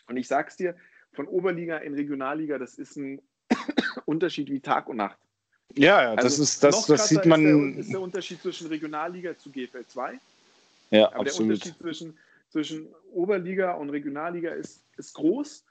[0.07, 0.77] und ich sag's dir,
[1.13, 3.23] von Oberliga in Regionalliga, das ist ein
[4.05, 5.19] Unterschied wie Tag und Nacht.
[5.77, 7.41] Ja, ja, das also ist das, das sieht man.
[7.41, 10.21] Ist der, ist der Unterschied zwischen Regionalliga zu GFL 2.
[10.91, 11.39] Ja, Aber absolut.
[11.39, 12.19] der Unterschied zwischen,
[12.51, 15.65] zwischen Oberliga und Regionalliga ist, ist groß.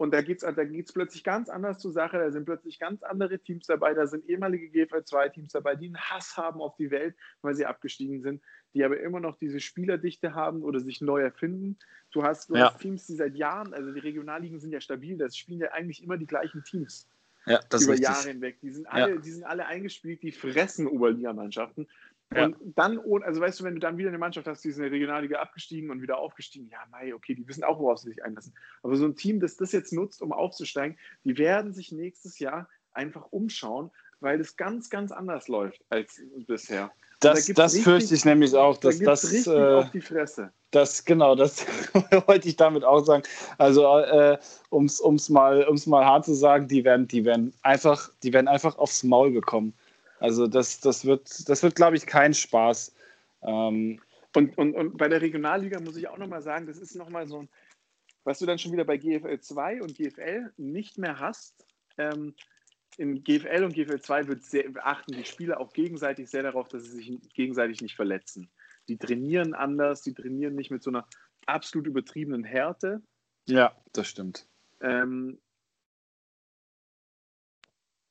[0.00, 2.16] Und da geht es da geht's plötzlich ganz anders zur Sache.
[2.16, 3.92] Da sind plötzlich ganz andere Teams dabei.
[3.92, 7.66] Da sind ehemalige GFL 2-Teams dabei, die einen Hass haben auf die Welt, weil sie
[7.66, 8.40] abgestiegen sind,
[8.72, 11.76] die aber immer noch diese Spielerdichte haben oder sich neu erfinden.
[12.12, 12.72] Du hast, du ja.
[12.72, 16.02] hast Teams, die seit Jahren, also die Regionalligen sind ja stabil, das spielen ja eigentlich
[16.02, 17.06] immer die gleichen Teams.
[17.44, 18.58] Ja, über Jahre hinweg.
[18.62, 19.20] Die sind, alle, ja.
[19.20, 21.88] die sind alle eingespielt, die fressen Oberligamannschaften.
[22.34, 22.44] Ja.
[22.44, 24.82] Und dann, also weißt du, wenn du dann wieder eine Mannschaft hast, die ist in
[24.82, 28.24] der Regionalliga abgestiegen und wieder aufgestiegen, ja, mei, okay, die wissen auch, worauf sie sich
[28.24, 28.54] einlassen.
[28.82, 32.68] Aber so ein Team, das das jetzt nutzt, um aufzusteigen, die werden sich nächstes Jahr
[32.92, 33.90] einfach umschauen,
[34.20, 36.92] weil es ganz, ganz anders läuft als bisher.
[37.18, 39.24] Das, da das richtig, fürchte ich nämlich auch, dass da das.
[39.24, 40.52] Richtig äh, auf die Fresse.
[40.70, 41.66] Das, genau, das
[42.26, 43.24] wollte ich damit auch sagen.
[43.58, 44.38] Also, äh,
[44.70, 48.48] um es mal, um's mal hart zu sagen, die werden, die, werden einfach, die werden
[48.48, 49.74] einfach aufs Maul bekommen.
[50.20, 52.94] Also, das, das wird, das wird glaube ich, kein Spaß.
[53.42, 54.00] Ähm,
[54.36, 57.40] und, und, und bei der Regionalliga muss ich auch nochmal sagen, das ist nochmal so
[57.40, 57.48] ein,
[58.24, 61.66] was du dann schon wieder bei GFL 2 und GFL nicht mehr hast.
[61.98, 62.34] Ähm,
[62.96, 66.84] in GFL und GFL 2 wird sehr, achten die Spieler auch gegenseitig sehr darauf, dass
[66.84, 68.50] sie sich gegenseitig nicht verletzen.
[68.88, 71.08] Die trainieren anders, die trainieren nicht mit so einer
[71.46, 73.02] absolut übertriebenen Härte.
[73.48, 74.46] Ja, das stimmt.
[74.80, 75.40] Ähm,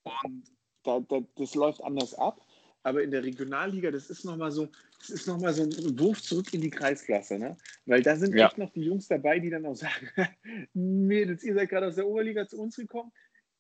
[0.04, 0.44] und
[0.90, 2.42] da, da, das läuft anders ab.
[2.82, 6.22] Aber in der Regionalliga, das ist nochmal so, das ist noch mal so ein Wurf
[6.22, 7.58] zurück in die Kreisklasse, ne?
[7.86, 8.48] Weil da sind ja.
[8.48, 10.10] echt noch die Jungs dabei, die dann auch sagen:
[10.74, 13.12] Mädels, ihr seid gerade aus der Oberliga zu uns gekommen,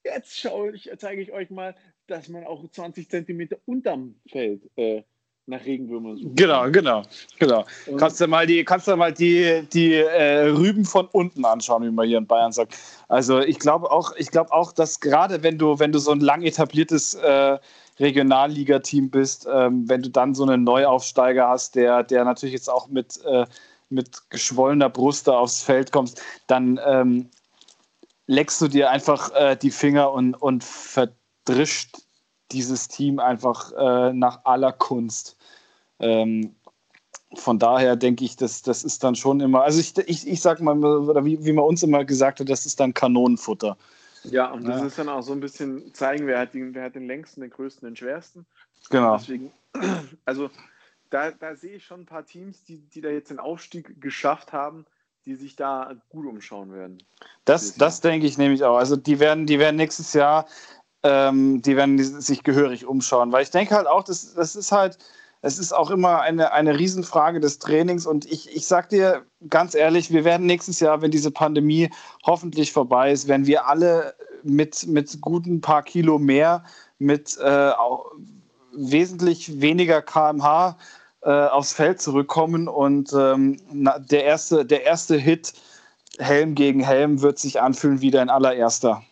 [0.03, 1.75] Jetzt schaue ich, zeige ich euch mal,
[2.07, 5.03] dass man auch 20 Zentimeter unterm Feld äh,
[5.49, 6.35] nach Regenwürmern sucht.
[6.35, 7.03] Genau, genau,
[7.37, 7.65] genau.
[7.87, 11.83] Und kannst du mal die, kannst du mal die, die äh, Rüben von unten anschauen,
[11.83, 12.75] wie man hier in Bayern sagt.
[13.07, 16.19] Also ich glaube auch, ich glaube auch, dass gerade wenn du, wenn du so ein
[16.19, 17.57] lang etabliertes äh,
[17.99, 22.87] Regionalliga-Team bist, ähm, wenn du dann so einen Neuaufsteiger hast, der, der natürlich jetzt auch
[22.87, 23.45] mit, äh,
[23.89, 26.15] mit geschwollener Brust da aufs Feld kommt,
[26.47, 27.29] dann ähm,
[28.27, 31.97] leckst du dir einfach äh, die Finger und, und verdrischt
[32.51, 35.35] dieses Team einfach äh, nach aller Kunst.
[35.99, 36.55] Ähm,
[37.35, 40.61] von daher denke ich, dass das ist dann schon immer, also ich, ich, ich sag
[40.61, 43.77] mal, oder wie, wie man uns immer gesagt hat, das ist dann Kanonenfutter.
[44.23, 44.87] Ja, und das ja.
[44.87, 47.51] ist dann auch so ein bisschen zeigen, wer hat, den, wer hat den längsten, den
[47.51, 48.45] größten, den schwersten.
[48.89, 49.17] Genau.
[49.17, 49.51] Deswegen,
[50.25, 50.49] also
[51.09, 54.51] da, da sehe ich schon ein paar Teams, die, die da jetzt den Aufstieg geschafft
[54.51, 54.85] haben,
[55.25, 57.03] die sich da gut umschauen werden.
[57.45, 58.77] Das, das denke ich nämlich auch.
[58.77, 60.47] Also die werden, die werden nächstes Jahr,
[61.03, 64.97] ähm, die werden sich gehörig umschauen, weil ich denke halt auch, das, das ist halt,
[65.41, 69.73] es ist auch immer eine, eine Riesenfrage des Trainings und ich, ich sag dir ganz
[69.73, 71.89] ehrlich, wir werden nächstes Jahr, wenn diese Pandemie
[72.25, 76.63] hoffentlich vorbei ist, werden wir alle mit, mit guten paar Kilo mehr,
[76.97, 77.71] mit äh,
[78.73, 80.77] wesentlich weniger kmh
[81.21, 85.53] äh, aufs Feld zurückkommen und ähm, der, erste, der erste Hit
[86.17, 89.03] Helm gegen Helm wird sich anfühlen wie dein allererster.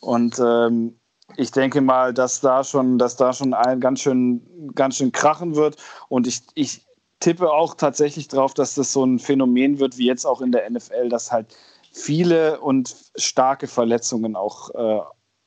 [0.00, 0.96] Und ähm,
[1.36, 5.56] ich denke mal, dass da schon, dass da schon ein ganz schön, ganz schön krachen
[5.56, 5.76] wird.
[6.08, 6.86] Und ich, ich
[7.20, 10.68] tippe auch tatsächlich darauf, dass das so ein Phänomen wird, wie jetzt auch in der
[10.70, 11.56] NFL, dass halt
[11.92, 15.00] viele und starke Verletzungen auch äh,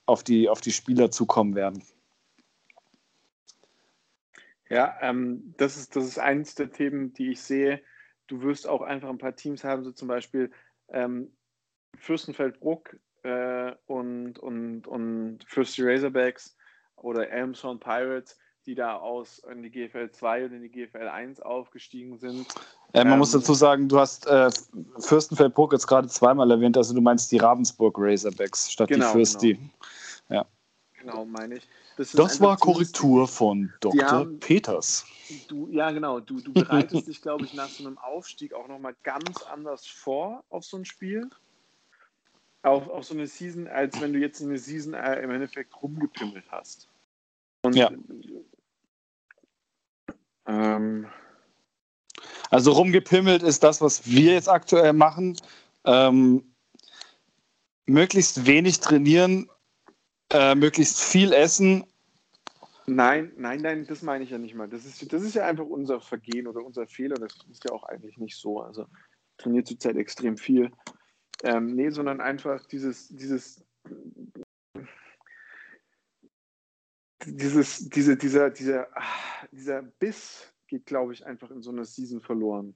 [0.06, 1.84] auf, die, auf die Spieler zukommen werden.
[4.70, 7.82] Ja, ähm, das, ist, das ist eines der Themen, die ich sehe.
[8.28, 10.52] Du wirst auch einfach ein paar Teams haben, so zum Beispiel
[10.90, 11.32] ähm,
[11.98, 16.56] Fürstenfeldbruck äh, und, und, und Fürst Razorbacks
[16.96, 21.42] oder Elmshorn Pirates, die da aus in die GFL 2 und in die GFL 1
[21.42, 22.48] aufgestiegen sind.
[22.94, 24.50] Äh, man ähm, muss dazu sagen, du hast äh,
[25.00, 29.54] Fürstenfeldbruck jetzt gerade zweimal erwähnt, also du meinst die Ravensburg Razorbacks statt genau, die Fürsti.
[29.54, 29.70] Genau.
[30.30, 30.46] Ja.
[31.00, 31.68] Genau, meine ich.
[31.96, 34.06] Das, das war Korrektur von Dr.
[34.06, 35.06] Haben, Peters.
[35.48, 36.20] Du, ja, genau.
[36.20, 40.44] Du, du bereitest dich, glaube ich, nach so einem Aufstieg auch nochmal ganz anders vor
[40.50, 41.30] auf so ein Spiel.
[42.68, 46.46] Auf, auf so eine Season, als wenn du jetzt eine Season äh, im Endeffekt rumgepimmelt
[46.50, 46.88] hast.
[47.64, 47.92] Und, ja.
[50.46, 51.08] Ähm,
[52.50, 55.38] also rumgepimmelt ist das, was wir jetzt aktuell machen.
[55.86, 56.54] Ähm,
[57.86, 59.50] möglichst wenig trainieren,
[60.32, 61.86] äh, möglichst viel essen
[62.90, 64.70] Nein, nein, nein, das meine ich ja nicht mal.
[64.70, 67.16] Das ist, das ist ja einfach unser Vergehen oder unser Fehler.
[67.16, 68.62] Das ist ja auch eigentlich nicht so.
[68.62, 68.86] Also
[69.38, 70.72] trainiert zurzeit extrem viel.
[71.44, 73.64] Ähm, nee, sondern einfach dieses, dieses,
[77.26, 78.88] dieses, diese, dieser, dieser,
[79.52, 82.76] dieser Biss geht, glaube ich, einfach in so einer Season verloren.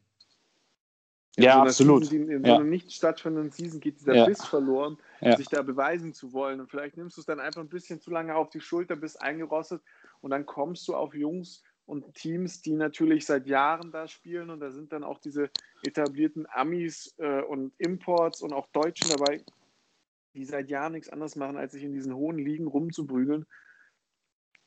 [1.37, 2.05] In ja, so absolut.
[2.05, 2.49] Season, in ja.
[2.49, 4.25] so einer nicht stattfindenden Season geht dieser ja.
[4.25, 5.37] Biss verloren, ja.
[5.37, 6.59] sich da beweisen zu wollen.
[6.59, 9.21] Und vielleicht nimmst du es dann einfach ein bisschen zu lange auf die Schulter, bist
[9.21, 9.81] eingerostet
[10.19, 14.49] und dann kommst du auf Jungs und Teams, die natürlich seit Jahren da spielen.
[14.49, 15.49] Und da sind dann auch diese
[15.83, 19.43] etablierten Amis äh, und Imports und auch Deutschen dabei,
[20.33, 23.45] die seit Jahren nichts anderes machen, als sich in diesen hohen Ligen rumzuprügeln.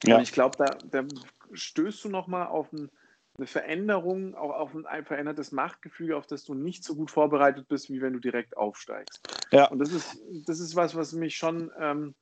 [0.04, 0.16] Ja.
[0.16, 1.08] Und ich glaube, da, da
[1.54, 2.90] stößt du nochmal auf ein
[3.36, 7.90] eine Veränderung, auch auf ein verändertes Machtgefüge, auf das du nicht so gut vorbereitet bist,
[7.90, 9.26] wie wenn du direkt aufsteigst.
[9.50, 9.66] Ja.
[9.70, 12.14] Und das ist, das ist was, was mich schon, ähm,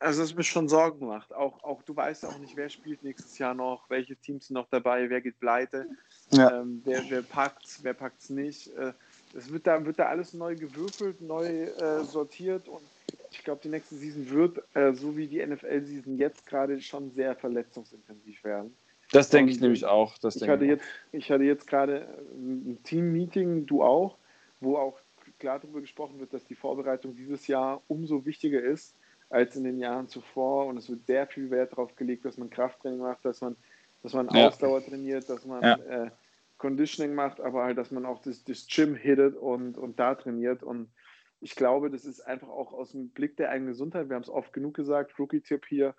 [0.00, 1.32] also das mich schon Sorgen macht.
[1.34, 4.66] Auch, auch du weißt auch nicht, wer spielt nächstes Jahr noch, welche Teams sind noch
[4.70, 5.86] dabei, wer geht pleite,
[6.30, 6.60] ja.
[6.60, 8.74] ähm, wer, wer packt wer packt es nicht.
[8.76, 8.94] Äh,
[9.36, 12.82] es wird da, wird da alles neu gewürfelt, neu äh, sortiert und
[13.30, 17.36] ich glaube, die nächste Season wird, äh, so wie die NFL-Season jetzt gerade, schon sehr
[17.36, 18.74] verletzungsintensiv werden.
[19.12, 20.18] Das denke ich nämlich auch.
[20.18, 24.16] Das ich, hatte jetzt, ich hatte jetzt gerade ein Team-Meeting, du auch,
[24.60, 24.98] wo auch
[25.38, 28.94] klar darüber gesprochen wird, dass die Vorbereitung dieses Jahr umso wichtiger ist
[29.30, 30.66] als in den Jahren zuvor.
[30.66, 33.56] Und es wird sehr viel Wert darauf gelegt, dass man Krafttraining macht, dass man,
[34.02, 34.48] dass man ja.
[34.48, 35.76] Ausdauer trainiert, dass man ja.
[35.76, 36.10] äh,
[36.58, 40.62] Conditioning macht, aber halt, dass man auch das, das Gym hittet und, und da trainiert.
[40.62, 40.90] Und
[41.40, 44.10] ich glaube, das ist einfach auch aus dem Blick der eigenen Gesundheit.
[44.10, 45.94] Wir haben es oft genug gesagt, Rookie-Tipp hier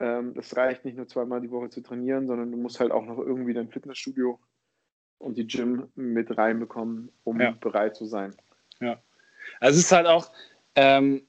[0.00, 3.04] ähm, das reicht nicht nur zweimal die Woche zu trainieren, sondern du musst halt auch
[3.04, 4.40] noch irgendwie dein Fitnessstudio
[5.18, 7.52] und die Gym mit reinbekommen, um ja.
[7.52, 8.34] bereit zu sein.
[8.80, 9.00] Ja.
[9.60, 10.30] Also es ist halt auch,
[10.74, 11.22] ähm,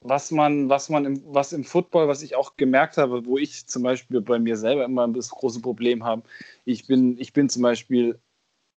[0.00, 3.66] was man, was man im, was im Football, was ich auch gemerkt habe, wo ich
[3.66, 6.22] zum Beispiel bei mir selber immer das große Problem habe,
[6.64, 8.18] ich bin, ich bin zum Beispiel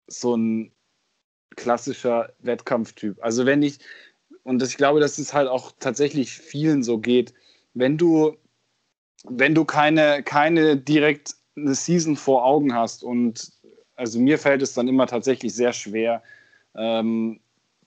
[0.07, 0.73] so ein
[1.57, 3.19] klassischer Wettkampftyp.
[3.23, 3.79] Also wenn ich,
[4.45, 7.35] und das, ich glaube, dass es halt auch tatsächlich vielen so geht,
[7.75, 8.37] wenn du
[9.25, 13.53] wenn du keine, keine direkt eine Season vor Augen hast und
[13.97, 16.23] also mir fällt es dann immer tatsächlich sehr schwer
[16.75, 17.41] ähm,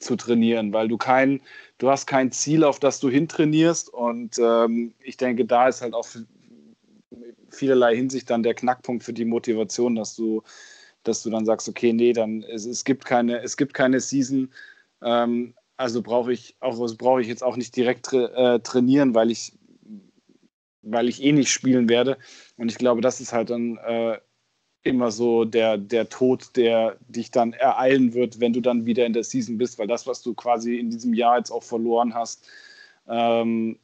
[0.03, 1.41] zu trainieren, weil du kein,
[1.77, 5.93] du hast kein Ziel, auf das du hintrainierst und ähm, ich denke, da ist halt
[5.93, 6.07] auch
[7.49, 10.43] vielerlei Hinsicht dann der Knackpunkt für die Motivation, dass du,
[11.03, 14.51] dass du dann sagst, okay, nee, dann es, es gibt keine, es gibt keine Season,
[15.01, 19.15] ähm, also brauche ich auch, also brauche ich jetzt auch nicht direkt tra äh, trainieren,
[19.15, 19.53] weil ich
[20.83, 22.17] weil ich eh nicht spielen werde.
[22.57, 24.17] Und ich glaube, das ist halt dann äh,
[24.83, 29.13] immer so der, der Tod, der dich dann ereilen wird, wenn du dann wieder in
[29.13, 32.47] der Season bist, weil das, was du quasi in diesem Jahr jetzt auch verloren hast,
[33.07, 33.79] ähm,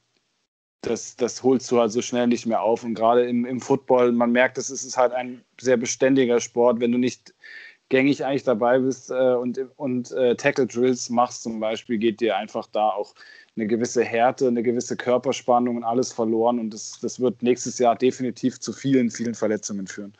[0.81, 2.83] das, das holst du halt so schnell nicht mehr auf.
[2.83, 6.79] Und gerade im, im Football, man merkt, es ist halt ein sehr beständiger Sport.
[6.79, 7.33] Wenn du nicht
[7.89, 12.37] gängig eigentlich dabei bist äh, und, und äh, Tackle Drills machst zum Beispiel, geht dir
[12.37, 13.13] einfach da auch
[13.55, 16.59] eine gewisse Härte, eine gewisse Körperspannung und alles verloren.
[16.59, 20.13] Und das, das wird nächstes Jahr definitiv zu vielen, vielen Verletzungen führen.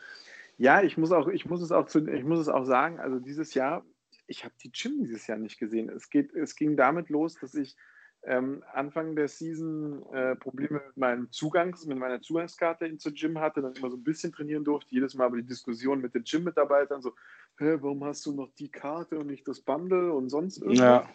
[0.60, 3.18] Ja, ich muss auch, ich muss es auch zu, ich muss es auch sagen, also
[3.18, 3.82] dieses Jahr,
[4.26, 5.88] ich habe die Gym dieses Jahr nicht gesehen.
[5.88, 7.78] Es, geht, es ging damit los, dass ich
[8.24, 13.40] ähm, Anfang der Season äh, Probleme mit meinem Zugangs, mit meiner Zugangskarte in zur Gym
[13.40, 16.24] hatte, dann immer so ein bisschen trainieren durfte, jedes Mal aber die Diskussion mit den
[16.24, 17.14] Gym-Mitarbeitern so,
[17.56, 20.78] warum hast du noch die Karte und nicht das Bundle und sonst irgendwas?
[20.78, 21.08] Ja.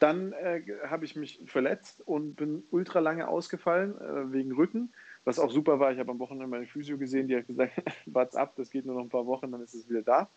[0.00, 4.92] Dann äh, habe ich mich verletzt und bin ultra lange ausgefallen äh, wegen Rücken,
[5.30, 5.92] was auch super war.
[5.92, 7.72] Ich habe am Wochenende meine Physio gesehen, die hat gesagt,
[8.06, 10.28] what's ab, das geht nur noch ein paar Wochen, dann ist es wieder da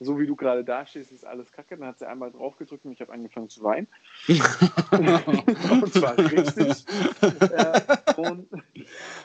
[0.00, 1.76] so wie du gerade dastehst, ist alles kacke.
[1.76, 3.88] Dann hat sie einmal draufgedrückt und ich habe angefangen zu weinen.
[4.28, 6.84] und zwar richtig.
[7.20, 7.80] Äh,
[8.16, 8.48] und,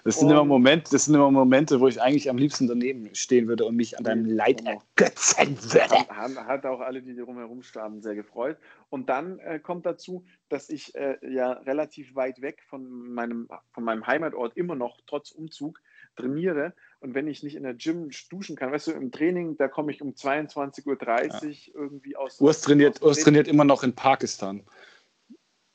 [0.03, 3.13] das, sind und, immer Momente, das sind immer Momente, wo ich eigentlich am liebsten daneben
[3.13, 6.07] stehen würde und mich an deinem Leid ergötzen würde.
[6.09, 8.57] Hat, hat auch alle, die drumherum standen, sehr gefreut.
[8.89, 13.83] Und dann äh, kommt dazu, dass ich äh, ja relativ weit weg von meinem, von
[13.83, 15.79] meinem Heimatort immer noch trotz Umzug
[16.15, 19.67] trainiere und wenn ich nicht in der Gym duschen kann, weißt du, im Training, da
[19.67, 21.59] komme ich um 22.30 Uhr ja.
[21.73, 22.39] irgendwie aus.
[22.39, 24.63] Urs trainiert, Urs trainiert immer noch in Pakistan.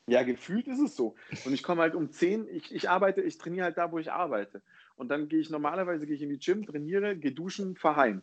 [0.07, 1.17] Ja, gefühlt ist es so.
[1.45, 4.11] Und ich komme halt um 10, ich, ich arbeite, ich trainiere halt da, wo ich
[4.11, 4.63] arbeite.
[4.97, 8.23] Und dann gehe ich normalerweise gehe ich in die Gym, trainiere, gehe duschen, fahre heim.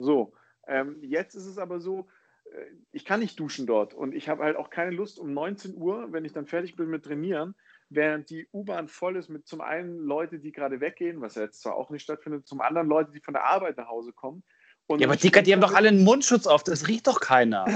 [0.00, 0.32] So.
[0.66, 2.08] Ähm, jetzt ist es aber so,
[2.46, 5.76] äh, ich kann nicht duschen dort und ich habe halt auch keine Lust um 19
[5.76, 7.54] Uhr, wenn ich dann fertig bin mit Trainieren,
[7.90, 11.60] während die U-Bahn voll ist mit zum einen Leute, die gerade weggehen, was ja jetzt
[11.60, 14.42] zwar auch nicht stattfindet, zum anderen Leute, die von der Arbeit nach Hause kommen.
[14.88, 17.66] ja, aber Dicker, die haben doch alle einen Mundschutz auf, das riecht doch keiner.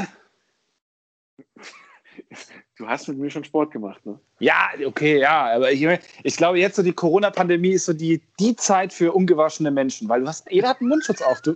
[2.77, 4.19] Du hast mit mir schon Sport gemacht, ne?
[4.41, 5.55] Ja, okay, ja.
[5.55, 5.87] Aber ich,
[6.25, 10.23] ich glaube, jetzt so die Corona-Pandemie ist so die, die Zeit für ungewaschene Menschen, weil
[10.23, 11.41] du hast, jeder hat einen Mundschutz auf.
[11.43, 11.55] Du,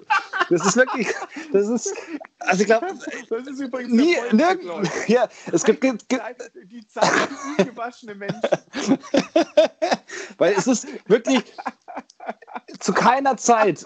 [0.48, 1.08] das ist wirklich,
[1.52, 1.92] das ist,
[2.38, 2.86] also ich glaube,
[3.28, 6.22] das ist übrigens nie, nirgend, ja, es gibt, gibt, gibt
[6.66, 8.40] die Zeit für ungewaschene Menschen.
[10.38, 11.42] weil es ist wirklich
[12.78, 13.84] zu keiner Zeit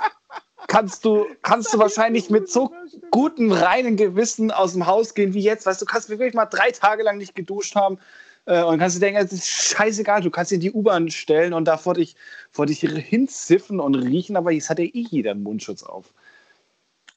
[0.69, 2.73] kannst du, kannst du wahrscheinlich mit so
[3.11, 5.67] gutem, reinen Gewissen aus dem Haus gehen wie jetzt.
[5.67, 7.99] Weißt du, kannst wirklich mal drei Tage lang nicht geduscht haben
[8.47, 11.67] äh, und kannst du denken, es ist scheißegal, du kannst in die U-Bahn stellen und
[11.67, 12.17] da vor dich,
[12.51, 16.13] vor dich hinziffen und riechen, aber jetzt hat ja eh jeder einen Mundschutz auf.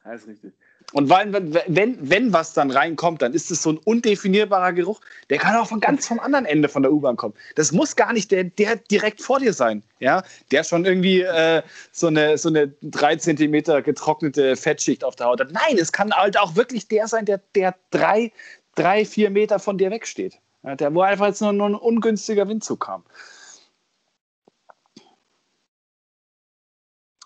[0.03, 0.53] Das ist richtig.
[0.93, 1.33] Und weil,
[1.67, 5.01] wenn, wenn was dann reinkommt, dann ist es so ein undefinierbarer Geruch.
[5.29, 7.33] Der kann auch von ganz vom anderen Ende von der U-Bahn kommen.
[7.55, 11.63] Das muss gar nicht der, der direkt vor dir sein, ja, der schon irgendwie äh,
[11.91, 15.51] so eine so eine drei Zentimeter getrocknete Fettschicht auf der Haut hat.
[15.51, 18.31] Nein, es kann halt auch wirklich der sein, der, der drei,
[18.75, 20.39] drei, vier Meter von dir wegsteht.
[20.63, 23.03] Ja, der, wo einfach jetzt nur, nur ein ungünstiger Windzug kam.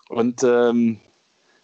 [0.08, 1.00] Und ähm,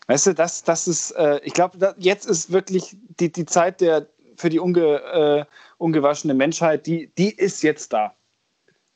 [0.06, 4.08] Weißt du, das, das ist, äh, ich glaube, jetzt ist wirklich die, die Zeit der,
[4.36, 5.44] für die unge, äh,
[5.78, 8.14] ungewaschene Menschheit, die, die ist jetzt da.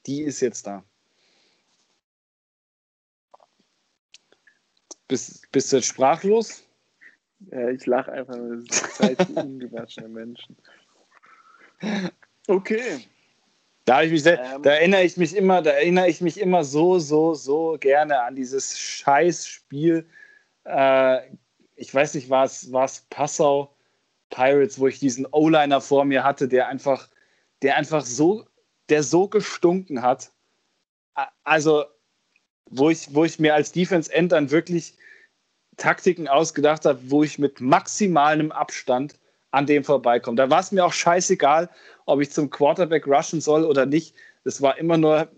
[0.06, 0.84] Die ist jetzt da.
[5.08, 6.62] Bist, bist du jetzt sprachlos?
[7.50, 10.56] Ja, ich lache einfach, das ist die Zeit für ungewaschene Menschen.
[12.46, 13.00] Okay.
[13.84, 16.62] Da, ich mich sehr, ähm, da erinnere ich mich immer, da erinnere ich mich immer
[16.62, 20.06] so, so, so gerne an dieses Scheißspiel
[20.64, 21.20] äh,
[21.76, 23.74] ich weiß nicht, war es, Passau
[24.30, 27.08] Pirates, wo ich diesen O-Liner vor mir hatte, der einfach,
[27.62, 28.44] der einfach so,
[28.88, 30.30] der so gestunken hat.
[31.44, 31.84] Also,
[32.66, 34.94] wo ich, wo ich mir als Defense End dann wirklich
[35.76, 39.18] Taktiken ausgedacht habe, wo ich mit maximalem Abstand
[39.50, 40.36] an dem vorbeikomme.
[40.36, 41.68] Da war es mir auch scheißegal,
[42.06, 44.14] ob ich zum Quarterback rushen soll oder nicht.
[44.44, 45.28] Es war immer nur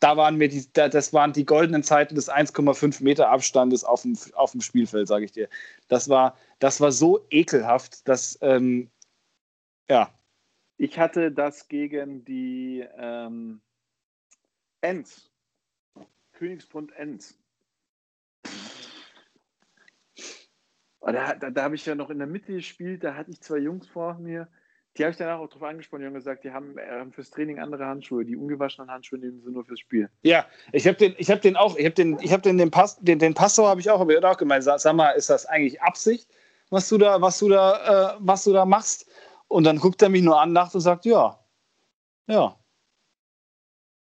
[0.00, 4.16] da waren mir die, das waren die goldenen Zeiten des 1,5 Meter Abstandes auf dem,
[4.34, 5.48] auf dem Spielfeld, sage ich dir.
[5.88, 8.90] Das war, das war so ekelhaft, dass, ähm,
[9.88, 10.12] ja.
[10.76, 13.62] Ich hatte das gegen die ähm,
[14.82, 15.30] Ents.
[16.32, 17.38] Königsbrunn Ents.
[21.00, 23.58] Da, da, da habe ich ja noch in der Mitte gespielt, da hatte ich zwei
[23.58, 24.48] Jungs vor mir,
[24.98, 27.58] die habe ich danach auch drauf angesprochen, die haben gesagt, die haben äh, fürs Training
[27.58, 28.24] andere Handschuhe.
[28.24, 30.08] Die ungewaschenen Handschuhe nehmen sie nur fürs Spiel.
[30.22, 32.70] Ja, ich habe den, ich habe den auch, ich habe den, ich habe den, den
[32.70, 34.64] Pass, den, den Passau habe ich auch, ich auch gemeint.
[34.64, 36.28] Sag, sag, mal, ist das eigentlich Absicht,
[36.70, 39.10] was du da, was du da, äh, was du da machst?
[39.48, 41.38] Und dann guckt er mich nur an, nach und sagt, ja,
[42.26, 42.58] ja.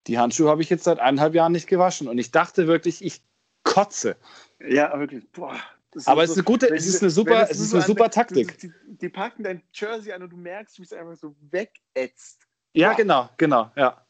[0.06, 2.08] Die Handschuhe habe ich jetzt seit eineinhalb Jahren nicht gewaschen.
[2.08, 3.22] Und ich dachte wirklich, ich
[3.62, 4.16] kotze.
[4.60, 5.30] Ja, wirklich.
[5.30, 5.56] Boah,
[6.04, 8.58] aber es ist eine gute, es ist eine super, es ist eine super Taktik.
[8.58, 12.46] Die, die, packen dein Jersey an und du merkst, wie es einfach so wegätzt.
[12.72, 12.96] Ja, wow.
[12.96, 14.04] genau, genau, ja.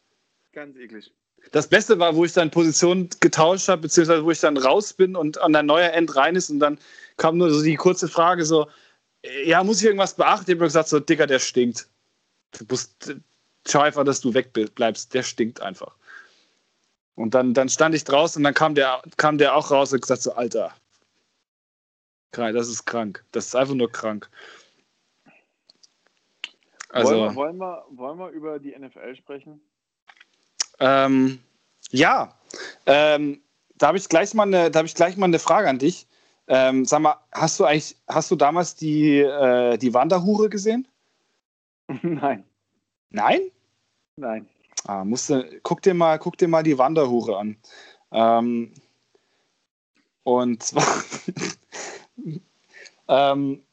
[0.53, 1.11] Ganz eklig.
[1.51, 5.15] Das Beste war, wo ich dann Position getauscht habe, beziehungsweise wo ich dann raus bin
[5.15, 6.79] und an ein neuer End rein ist und dann
[7.17, 8.67] kam nur so die kurze Frage so,
[9.45, 10.51] ja, muss ich irgendwas beachten?
[10.51, 11.87] Ich habe gesagt so, Digga, der stinkt.
[12.57, 13.15] Du musst,
[13.67, 15.13] schau einfach, dass du wegbleibst.
[15.13, 15.95] Der stinkt einfach.
[17.15, 20.01] Und dann, dann stand ich draußen und dann kam der, kam der auch raus und
[20.01, 20.73] gesagt so, Alter,
[22.33, 23.23] das ist krank.
[23.31, 24.29] Das ist einfach nur krank.
[26.89, 29.59] Also, wollen, wir, wollen, wir, wollen wir über die NFL sprechen?
[30.79, 31.39] Ähm,
[31.89, 32.37] ja.
[32.85, 33.41] Ähm,
[33.75, 36.07] da habe ich, gleich mal eine, hab ich gleich mal eine Frage an dich.
[36.47, 40.87] Ähm, sag mal, hast du eigentlich, hast du damals die, äh, die Wanderhure gesehen?
[42.01, 42.43] Nein.
[43.09, 43.41] Nein?
[44.17, 44.47] Nein.
[44.85, 47.57] Ah, musste, guck, dir mal, guck dir mal die Wanderhure an.
[48.11, 48.73] Ähm,
[50.23, 50.83] und zwar,
[53.07, 53.63] ähm,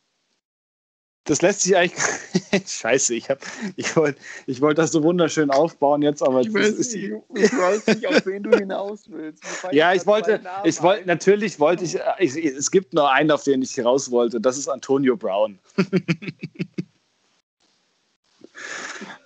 [1.25, 2.03] das lässt sich eigentlich.
[2.67, 3.29] Scheiße, ich,
[3.77, 6.41] ich wollte ich wollt das so wunderschön aufbauen jetzt, aber.
[6.41, 9.45] Ich weiß, nicht, ich weiß nicht, auf wen du hinaus willst.
[9.71, 13.63] Ja, ich wollte, ich wollte, natürlich wollte ich, ich, es gibt nur einen, auf den
[13.63, 15.59] ich raus wollte, das ist Antonio Brown.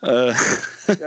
[0.03, 0.07] Äh.
[0.07, 0.35] Ja,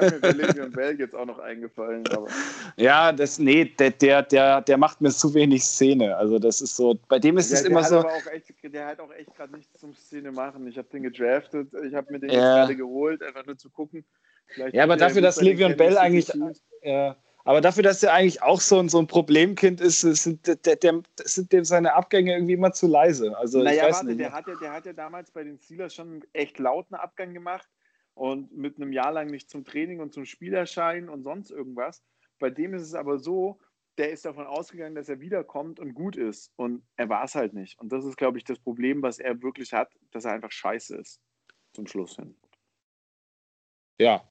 [0.02, 2.04] mir Le'Veon Bell jetzt auch noch eingefallen.
[2.08, 2.28] Aber.
[2.76, 6.16] Ja, das, nee, der, der, der, der macht mir zu wenig Szene.
[6.18, 8.04] Also das ist so, bei dem ist ja, es immer so.
[8.32, 10.68] Echt, der hat auch echt gerade nichts zum Szene machen.
[10.68, 12.58] Ich habe den gedraftet, ich habe mir den ja.
[12.58, 14.04] gerade geholt, einfach nur zu gucken.
[14.48, 16.32] Vielleicht ja, aber dafür, dass Le'Veon Bell eigentlich.
[16.84, 20.76] Ja, aber dafür, dass er eigentlich auch so ein, so ein Problemkind ist, sind, der,
[20.76, 23.38] der, sind dem seine Abgänge irgendwie immer zu leise.
[23.38, 24.20] Also, naja, ich weiß warte, nicht.
[24.20, 27.34] Der hat, ja, der hat ja damals bei den Steelers schon einen echt lauten Abgang
[27.34, 27.68] gemacht
[28.18, 32.04] und mit einem Jahr lang nicht zum Training und zum Spiel erscheinen und sonst irgendwas.
[32.40, 33.60] Bei dem ist es aber so,
[33.98, 36.52] der ist davon ausgegangen, dass er wiederkommt und gut ist.
[36.56, 37.80] Und er war es halt nicht.
[37.80, 40.98] Und das ist, glaube ich, das Problem, was er wirklich hat, dass er einfach scheiße
[40.98, 41.20] ist.
[41.74, 42.36] Zum Schluss hin.
[44.00, 44.28] Ja,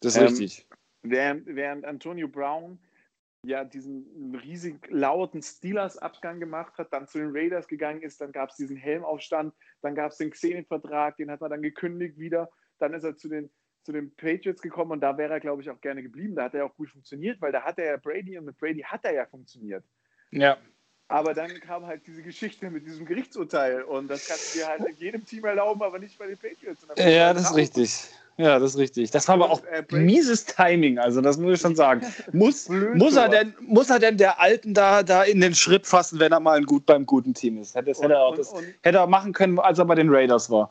[0.00, 0.66] das ist ähm, richtig.
[1.02, 2.78] Während, während Antonio Brown
[3.42, 8.50] ja diesen riesig lauten Steelers-Abgang gemacht hat, dann zu den Raiders gegangen ist, dann gab
[8.50, 12.50] es diesen Helmaufstand, dann gab es den Xenin-Vertrag, den hat man dann gekündigt wieder,
[12.80, 13.50] dann ist er zu den,
[13.82, 16.34] zu den Patriots gekommen und da wäre er, glaube ich, auch gerne geblieben.
[16.34, 18.82] Da hat er auch gut funktioniert, weil da hat er ja Brady und mit Brady
[18.82, 19.84] hat er ja funktioniert.
[20.30, 20.56] Ja.
[21.08, 24.84] Aber dann kam halt diese Geschichte mit diesem Gerichtsurteil und das kannst du dir halt
[24.84, 26.86] in jedem Team erlauben, aber nicht bei den Patriots.
[26.96, 28.10] Ja, das ist richtig.
[28.36, 29.10] Ja, das ist richtig.
[29.10, 32.06] Das war aber auch äh, mieses Timing, also das muss ich schon sagen.
[32.32, 36.20] Muss, muss, er denn, muss er denn der Alten da, da in den Schritt fassen,
[36.20, 37.74] wenn er mal ein gut, beim guten Team ist?
[37.74, 40.08] Das und, hätte, er auch, das und, hätte er machen können, als er bei den
[40.08, 40.70] Raiders war.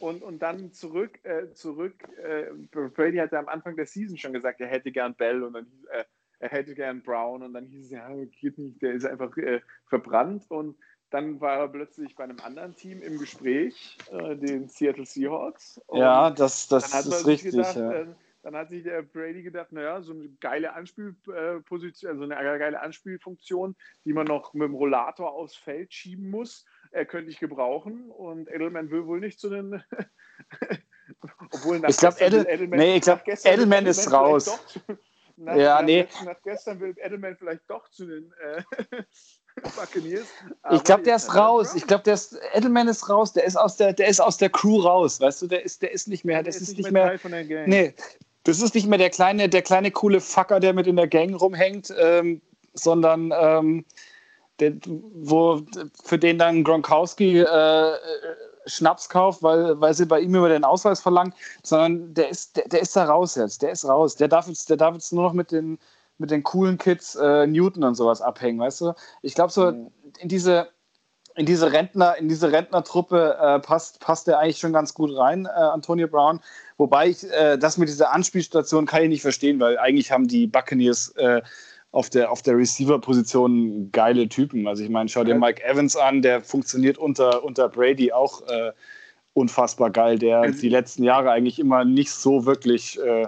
[0.00, 1.94] Und, und dann zurück, äh, zurück
[2.24, 5.66] äh, Brady hatte am Anfang der Season schon gesagt, er hätte gern Bell und dann
[5.90, 6.04] äh,
[6.38, 8.08] er hätte gern Brown und dann hieß es, ja,
[8.40, 10.76] geht nicht, der ist einfach äh, verbrannt und
[11.10, 15.80] dann war er plötzlich bei einem anderen Team im Gespräch, äh, den Seattle Seahawks.
[15.92, 17.50] ja, das, das ist richtig.
[17.52, 17.92] Gedacht, ja.
[17.92, 18.06] äh,
[18.42, 23.76] dann hat sich der Brady gedacht, naja, so eine geile Anspielposition, also eine geile Anspielfunktion,
[24.06, 28.10] die man noch mit dem Rollator aufs Feld schieben muss, äh, könnte ich gebrauchen.
[28.10, 29.82] Und Edelman will wohl nicht zu den.
[31.52, 34.44] Obwohl nach ich glaube, Edel, Edelman, nee, ich glaub, Edelman, Edelman ist raus.
[34.44, 34.96] Doch,
[35.36, 36.06] nach, ja, nach nee.
[36.24, 38.62] Nach gestern will Edelman vielleicht doch zu den äh.
[40.72, 41.74] Ich glaube, der ist raus.
[41.74, 43.32] Ich glaube, der ist, Edelman ist raus.
[43.32, 45.20] Der ist aus der, der ist aus der Crew raus.
[45.20, 47.18] Weißt du, der ist, der ist nicht mehr, das ist, ist, nicht mehr.
[47.24, 47.94] mehr nee,
[48.44, 51.38] das ist nicht mehr der kleine, der kleine coole Fucker, der mit in der Gang
[51.38, 52.40] rumhängt, ähm,
[52.74, 53.84] sondern ähm,
[54.60, 55.62] der, wo,
[56.04, 57.92] für den dann Gronkowski äh,
[58.66, 62.68] Schnaps kauft, weil, weil sie bei ihm über den Ausweis verlangt, sondern der ist, der,
[62.68, 63.62] der ist da raus jetzt.
[63.62, 64.16] Der ist raus.
[64.16, 65.78] Der darf jetzt, der darf jetzt nur noch mit den,
[66.18, 68.94] mit den coolen Kids äh, Newton und sowas abhängen, weißt du?
[69.22, 69.90] Ich glaube, so mhm.
[70.18, 70.68] in diese,
[71.36, 75.46] in diese Rentner, in diese Rentnertruppe äh, passt, passt der eigentlich schon ganz gut rein,
[75.46, 76.40] äh, Antonio Brown.
[76.76, 80.46] Wobei ich äh, das mit dieser Anspielstation kann ich nicht verstehen, weil eigentlich haben die
[80.46, 81.40] Buccaneers äh,
[81.92, 84.66] auf der, auf der Receiver-Position geile Typen.
[84.68, 88.72] Also ich meine, schau dir Mike Evans an, der funktioniert unter, unter Brady auch äh,
[89.32, 93.26] unfassbar geil, der also, die letzten Jahre eigentlich immer nicht so wirklich äh,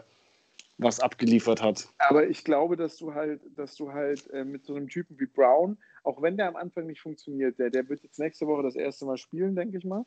[0.78, 1.88] was abgeliefert hat.
[1.98, 5.26] Aber ich glaube, dass du halt, dass du halt äh, mit so einem Typen wie
[5.26, 8.76] Brown, auch wenn der am Anfang nicht funktioniert, der, der wird jetzt nächste Woche das
[8.76, 10.04] erste Mal spielen, denke ich mal.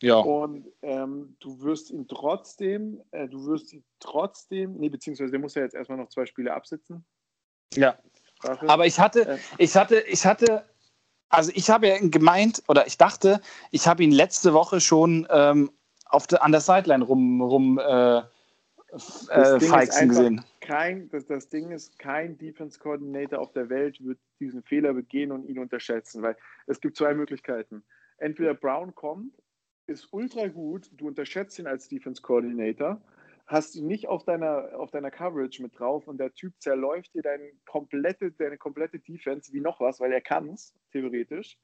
[0.00, 0.16] Ja.
[0.16, 5.54] Und ähm, du wirst ihn trotzdem, äh, du wirst ihn trotzdem, nee, beziehungsweise der muss
[5.54, 7.04] ja jetzt erstmal noch zwei Spiele absitzen.
[7.76, 7.96] Ja.
[8.42, 9.38] Aber ich hatte, äh.
[9.58, 10.64] ich hatte, ich hatte,
[11.28, 15.70] also ich habe ja gemeint, oder ich dachte, ich habe ihn letzte Woche schon ähm,
[16.06, 18.18] auf de, an der Sideline rum, rum äh,
[19.30, 20.44] äh, feixen gesehen.
[20.60, 25.32] Kein, das, das Ding ist, kein Defense Coordinator auf der Welt wird diesen Fehler begehen
[25.32, 27.82] und ihn unterschätzen, weil es gibt zwei Möglichkeiten.
[28.18, 29.34] Entweder Brown kommt,
[29.86, 33.00] ist ultra gut, du unterschätzt ihn als Defense Coordinator,
[33.52, 37.22] hast ihn nicht auf deiner, auf deiner Coverage mit drauf und der Typ zerläuft dir
[37.22, 41.58] deine komplette, deine komplette Defense wie noch was, weil er kann es, theoretisch.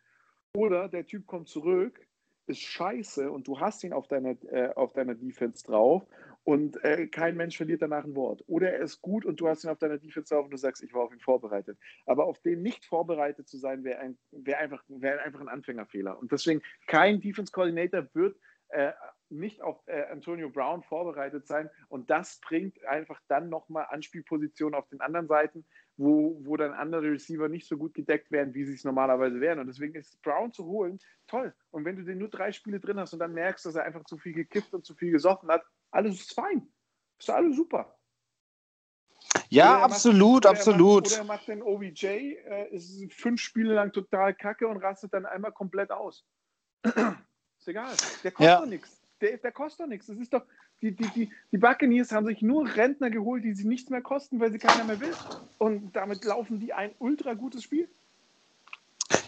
[0.55, 2.07] Oder der Typ kommt zurück,
[2.47, 6.07] ist scheiße und du hast ihn auf deiner, äh, auf deiner Defense drauf
[6.45, 8.43] und äh, kein Mensch verliert danach ein Wort.
[8.47, 10.83] Oder er ist gut und du hast ihn auf deiner Defense drauf und du sagst,
[10.83, 11.79] ich war auf ihn vorbereitet.
[12.07, 16.19] Aber auf den nicht vorbereitet zu sein, wäre ein, wär einfach, wär einfach ein Anfängerfehler.
[16.19, 18.39] Und deswegen, kein Defense Coordinator wird
[18.71, 18.93] äh,
[19.31, 21.71] nicht auf äh, Antonio Brown vorbereitet sein.
[21.89, 25.65] Und das bringt einfach dann nochmal Anspielpositionen auf den anderen Seiten,
[25.97, 29.59] wo, wo dann andere Receiver nicht so gut gedeckt werden, wie sie es normalerweise wären.
[29.59, 31.55] Und deswegen ist Brown zu holen toll.
[31.71, 34.05] Und wenn du den nur drei Spiele drin hast und dann merkst, dass er einfach
[34.05, 36.69] zu viel gekifft und zu viel gesoffen hat, alles ist fein.
[37.19, 37.95] Ist alles super.
[39.51, 41.07] Ja, oder absolut, macht, absolut.
[41.07, 45.27] Oder er macht den OBJ, äh, ist fünf Spiele lang total kacke und rastet dann
[45.27, 46.25] einmal komplett aus.
[46.85, 47.95] ist egal.
[48.23, 48.61] Der kostet ja.
[48.61, 48.98] doch nichts.
[49.21, 50.07] Der, der kostet doch nichts.
[50.07, 50.43] Das ist doch,
[50.81, 54.39] die, die, die, die Buccaneers haben sich nur Rentner geholt, die sich nichts mehr kosten,
[54.41, 55.13] weil sie keiner mehr will.
[55.59, 57.89] Und damit laufen die ein ultra gutes Spiel.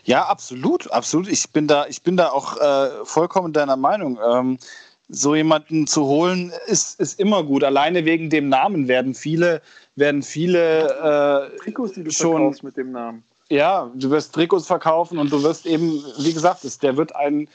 [0.04, 1.28] Ja, absolut, absolut.
[1.28, 4.18] Ich bin da, ich bin da auch äh, vollkommen deiner Meinung.
[4.24, 4.58] Ähm,
[5.08, 7.64] so jemanden zu holen, ist, ist immer gut.
[7.64, 9.60] Alleine wegen dem Namen werden viele,
[9.96, 13.24] werden viele äh, Trikots, die du schon mit dem Namen.
[13.50, 17.48] Ja, du wirst Trikots verkaufen und du wirst eben, wie gesagt, der wird ein,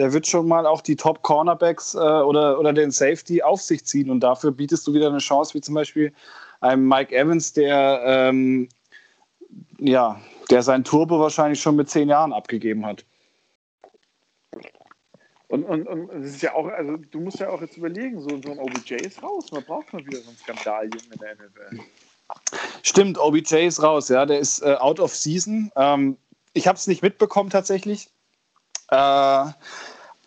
[0.00, 3.84] der wird schon mal auch die Top Cornerbacks äh, oder, oder den Safety auf sich
[3.84, 6.10] ziehen und dafür bietest du wieder eine Chance, wie zum Beispiel
[6.62, 8.70] einem Mike Evans, der ähm,
[9.78, 13.04] ja, der sein Turbo wahrscheinlich schon mit zehn Jahren abgegeben hat.
[15.48, 18.28] Und, und, und es ist ja auch, also du musst ja auch jetzt überlegen, so,
[18.42, 19.52] so ein OBJ ist raus.
[19.52, 21.84] Man braucht mal wieder so einen Skandal in der NFL.
[22.82, 25.70] Stimmt, OBJ ist raus, ja, der ist äh, out of season.
[25.76, 26.16] Ähm,
[26.54, 28.08] ich habe es nicht mitbekommen tatsächlich.
[28.90, 29.44] Äh,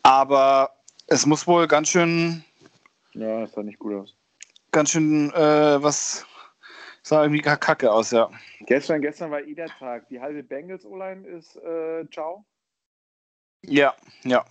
[0.03, 0.69] aber
[1.07, 2.43] es muss wohl ganz schön,
[3.13, 4.15] Ja, das sah nicht gut aus.
[4.71, 6.25] Ganz schön, äh, was
[7.03, 8.29] sah irgendwie kacke aus, ja.
[8.61, 10.07] Gestern, gestern war eh der Tag.
[10.07, 12.45] Die halbe Bengals-O-Line ist äh, ciao.
[13.61, 13.93] Ja,
[14.23, 14.45] ja.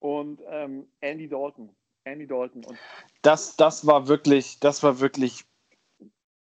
[0.00, 1.74] Und ähm, Andy Dalton.
[2.04, 2.64] Andy Dalton.
[2.64, 2.78] Und
[3.22, 5.44] das, das war wirklich, das war wirklich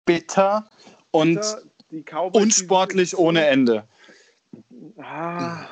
[0.06, 0.70] bitter
[1.10, 1.40] und
[1.88, 3.86] bitter, unsportlich ohne Ende.
[4.98, 5.66] Ah.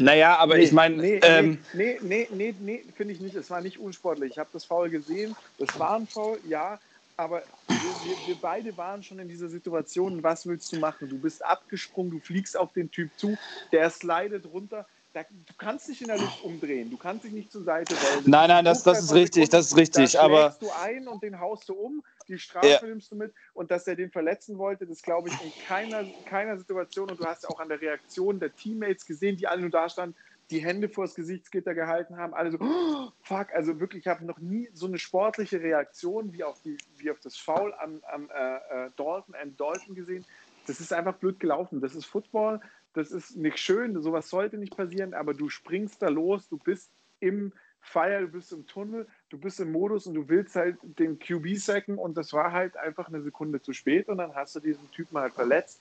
[0.00, 0.96] Naja, aber nee, ich meine.
[0.96, 3.34] Nee, ähm, nee, nee, nee, nee, finde ich nicht.
[3.34, 4.32] Es war nicht unsportlich.
[4.32, 5.36] Ich habe das Foul gesehen.
[5.58, 6.78] Das war ein Foul, ja.
[7.16, 10.22] Aber wir, wir, wir, beide waren schon in dieser Situation.
[10.22, 11.08] Was willst du machen?
[11.08, 13.36] Du bist abgesprungen, du fliegst auf den Typ zu,
[13.72, 14.86] der slidet runter.
[15.12, 18.22] Da, du kannst dich in der Luft umdrehen, du kannst dich nicht zur Seite rollen.
[18.26, 20.18] Nein, nein, das, das ist richtig, das ist richtig.
[20.18, 22.82] Aber du ein und den haust du um, die Strafe ja.
[22.82, 26.56] nimmst du mit und dass er den verletzen wollte, das glaube ich in keiner, keiner
[26.58, 27.10] Situation.
[27.10, 30.16] Und du hast auch an der Reaktion der Teammates gesehen, die alle nur da standen,
[30.50, 34.38] die Hände vors Gesichtsgitter gehalten haben, alle so, oh, fuck, also wirklich, ich habe noch
[34.38, 38.86] nie so eine sportliche Reaktion wie auf, die, wie auf das Foul am, am äh,
[38.86, 40.24] äh, Dalton and Dalton gesehen.
[40.66, 41.80] Das ist einfach blöd gelaufen.
[41.80, 42.60] Das ist Football
[42.92, 46.90] das ist nicht schön, sowas sollte nicht passieren, aber du springst da los, du bist
[47.20, 51.18] im Fire, du bist im Tunnel, du bist im Modus und du willst halt den
[51.18, 54.60] QB sacken und das war halt einfach eine Sekunde zu spät und dann hast du
[54.60, 55.80] diesen Typen halt verletzt.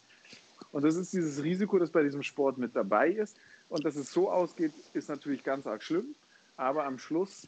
[0.71, 3.35] Und das ist dieses Risiko, das bei diesem Sport mit dabei ist.
[3.69, 6.15] Und dass es so ausgeht, ist natürlich ganz arg schlimm,
[6.57, 7.47] aber am Schluss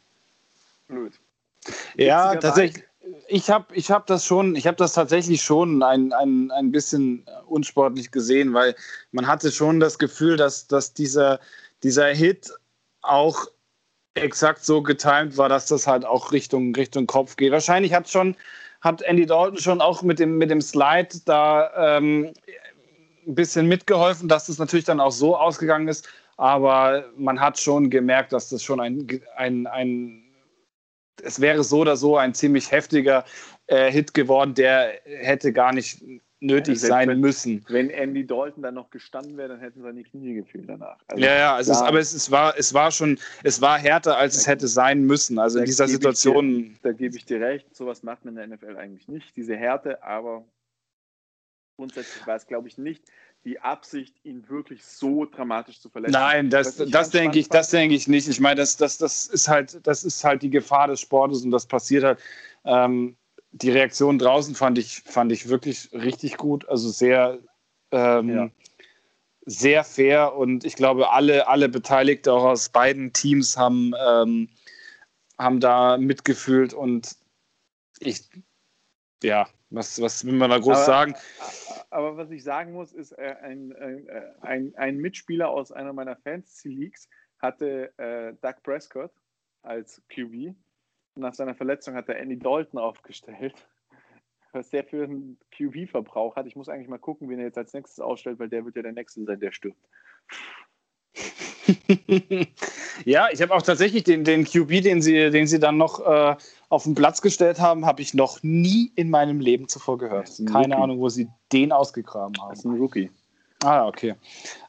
[0.88, 1.12] blöd.
[1.96, 2.84] Ja, tatsächlich.
[3.26, 7.26] Ich habe ich hab das schon, ich habe das tatsächlich schon ein, ein, ein bisschen
[7.46, 8.76] unsportlich gesehen, weil
[9.10, 11.40] man hatte schon das Gefühl, dass, dass dieser,
[11.82, 12.52] dieser Hit
[13.00, 13.48] auch
[14.14, 17.52] exakt so getimt war, dass das halt auch Richtung, Richtung Kopf geht.
[17.52, 18.36] Wahrscheinlich hat schon,
[18.80, 22.32] hat Andy Dalton schon auch mit dem, mit dem Slide da ähm,
[23.26, 26.08] ein bisschen mitgeholfen, dass das natürlich dann auch so ausgegangen ist.
[26.36, 30.24] Aber man hat schon gemerkt, dass das schon ein, ein, ein
[31.22, 33.24] es wäre so oder so ein ziemlich heftiger
[33.66, 36.02] äh, Hit geworden, der hätte gar nicht
[36.42, 37.64] nötig ja, sein wenn, müssen.
[37.68, 40.98] Wenn Andy Dalton dann noch gestanden wäre, dann hätten seine Knie gefühlt danach.
[41.06, 44.16] Also, ja, ja, es ist, aber es, es, war, es war schon, es war härter,
[44.16, 45.38] als es hätte sein müssen.
[45.38, 46.64] Also in dieser Situation.
[46.64, 49.56] Dir, da gebe ich dir recht, sowas macht man in der NFL eigentlich nicht, diese
[49.56, 50.44] Härte, aber
[51.76, 53.04] grundsätzlich war es, glaube ich, nicht
[53.44, 56.12] die Absicht, ihn wirklich so dramatisch zu verletzen.
[56.12, 58.28] Nein, das, das denke ich, das denke ich nicht.
[58.28, 61.50] Ich meine, das, das, das ist halt, das ist halt die Gefahr des Sportes und
[61.50, 62.20] das passiert halt.
[62.64, 63.16] Ähm,
[63.52, 66.68] die Reaktion draußen fand ich, fand ich wirklich richtig gut.
[66.68, 67.38] Also sehr,
[67.90, 68.50] ähm, ja.
[69.46, 74.48] sehr fair und ich glaube, alle, alle Beteiligten auch aus beiden Teams haben, ähm,
[75.38, 77.16] haben da mitgefühlt und
[78.00, 78.28] ich,
[79.22, 81.14] ja, was, was will man da groß aber, sagen?
[81.90, 86.16] Aber was ich sagen muss, ist, äh, ein, äh, ein, ein Mitspieler aus einer meiner
[86.16, 89.12] Fantasy Leagues hatte äh, Doug Prescott
[89.62, 90.54] als QB.
[91.14, 93.54] Nach seiner Verletzung hat er Andy Dalton aufgestellt,
[94.52, 96.46] was der für einen QB-Verbrauch hat.
[96.46, 98.82] Ich muss eigentlich mal gucken, wen er jetzt als nächstes ausstellt, weil der wird ja
[98.82, 99.78] der Nächste sein, der stirbt.
[103.04, 106.36] ja, ich habe auch tatsächlich den, den QB, den sie, den sie dann noch äh,
[106.68, 110.30] auf den Platz gestellt haben, habe ich noch nie in meinem Leben zuvor gehört.
[110.46, 110.82] Keine Rookie.
[110.82, 112.50] Ahnung, wo sie den ausgegraben haben.
[112.50, 113.10] Das ist ein Rookie.
[113.62, 114.14] Ah, okay.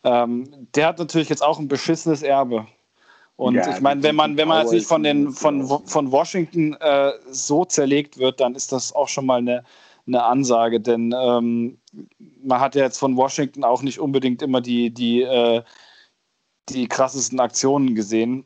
[0.03, 2.67] Ähm, der hat natürlich jetzt auch ein beschissenes Erbe.
[3.35, 7.11] Und ja, ich meine, wenn man, wenn man natürlich von, den, von, von Washington äh,
[7.31, 9.63] so zerlegt wird, dann ist das auch schon mal eine,
[10.05, 10.79] eine Ansage.
[10.79, 11.79] Denn ähm,
[12.43, 15.63] man hat ja jetzt von Washington auch nicht unbedingt immer die, die äh,
[16.69, 18.45] die krassesten Aktionen gesehen.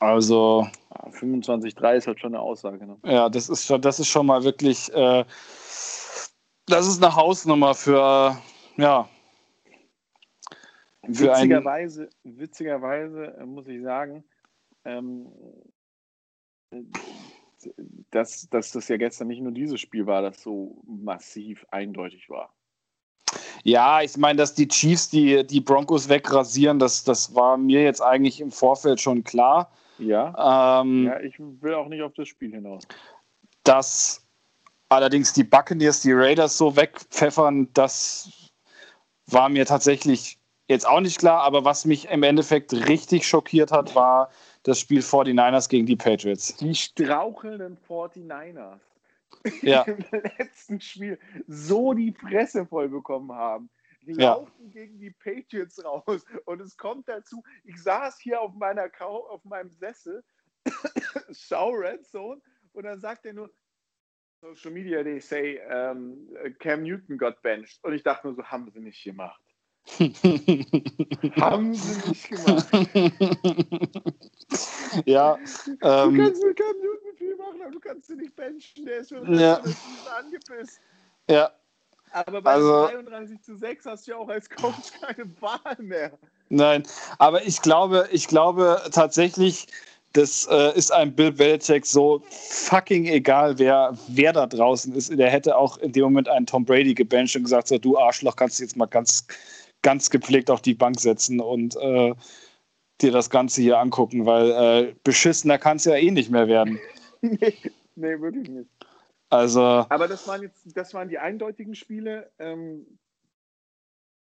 [0.00, 0.66] Also.
[1.12, 2.86] 25-3 ist halt schon eine Aussage.
[2.86, 2.96] Ne?
[3.04, 4.92] Ja, das ist schon, das ist schon mal wirklich.
[4.92, 5.24] Äh,
[6.66, 8.36] das ist eine Hausnummer für,
[8.76, 9.08] ja.
[11.08, 14.24] Witzigerweise, witzigerweise äh, muss ich sagen,
[14.84, 15.32] ähm,
[18.10, 22.52] dass, dass das ja gestern nicht nur dieses Spiel war, das so massiv eindeutig war.
[23.64, 28.00] Ja, ich meine, dass die Chiefs die, die Broncos wegrasieren, das, das war mir jetzt
[28.00, 29.70] eigentlich im Vorfeld schon klar.
[29.98, 30.80] Ja.
[30.80, 32.84] Ähm, ja, ich will auch nicht auf das Spiel hinaus.
[33.64, 34.26] Dass
[34.88, 38.30] allerdings die Buccaneers die Raiders so wegpfeffern, das
[39.26, 40.37] war mir tatsächlich
[40.68, 41.42] jetzt auch nicht klar.
[41.42, 44.30] Aber was mich im Endeffekt richtig schockiert hat, war
[44.62, 46.56] das Spiel 49ers gegen die Patriots.
[46.56, 48.78] Die strauchelnden 49ers
[49.62, 49.82] ja.
[49.82, 50.04] im
[50.38, 53.70] letzten Spiel so die Fresse voll bekommen haben.
[54.02, 54.34] Die ja.
[54.34, 59.26] laufen gegen die Patriots raus und es kommt dazu, ich saß hier auf meiner Kau
[59.28, 60.24] auf meinem Sessel,
[61.32, 62.40] schau Red Zone
[62.72, 63.50] und dann sagt er nur,
[64.40, 66.28] Social Media, they say um,
[66.60, 67.82] Cam Newton got benched.
[67.82, 69.42] Und ich dachte nur so, haben sie nicht gemacht.
[71.40, 72.68] Haben sie nicht gemacht.
[75.06, 75.38] ja.
[75.82, 78.84] Ähm, du kannst mit Cam Newton viel machen, aber du kannst sie nicht benchen.
[78.84, 79.62] Der ist schon ja.
[80.18, 80.80] angepisst.
[81.28, 81.50] Ja.
[82.12, 86.12] Aber bei also, 33 zu 6 hast du ja auch als Coach keine Wahl mehr.
[86.48, 86.84] Nein,
[87.18, 89.66] aber ich glaube, ich glaube tatsächlich,
[90.14, 95.16] das äh, ist einem Bill Belichick so fucking egal, wer, wer da draußen ist.
[95.16, 98.36] Der hätte auch in dem Moment einen Tom Brady gebencht und gesagt, so, du Arschloch,
[98.36, 99.26] kannst du jetzt mal ganz,
[99.82, 102.14] ganz gepflegt auf die Bank setzen und äh,
[103.00, 106.78] dir das Ganze hier angucken, weil äh, beschissener kann es ja eh nicht mehr werden.
[107.20, 107.54] nee,
[107.94, 108.70] nee, wirklich nicht.
[109.30, 109.60] Also.
[109.60, 112.30] Aber das waren jetzt, das waren die eindeutigen Spiele.
[112.38, 112.98] Ähm,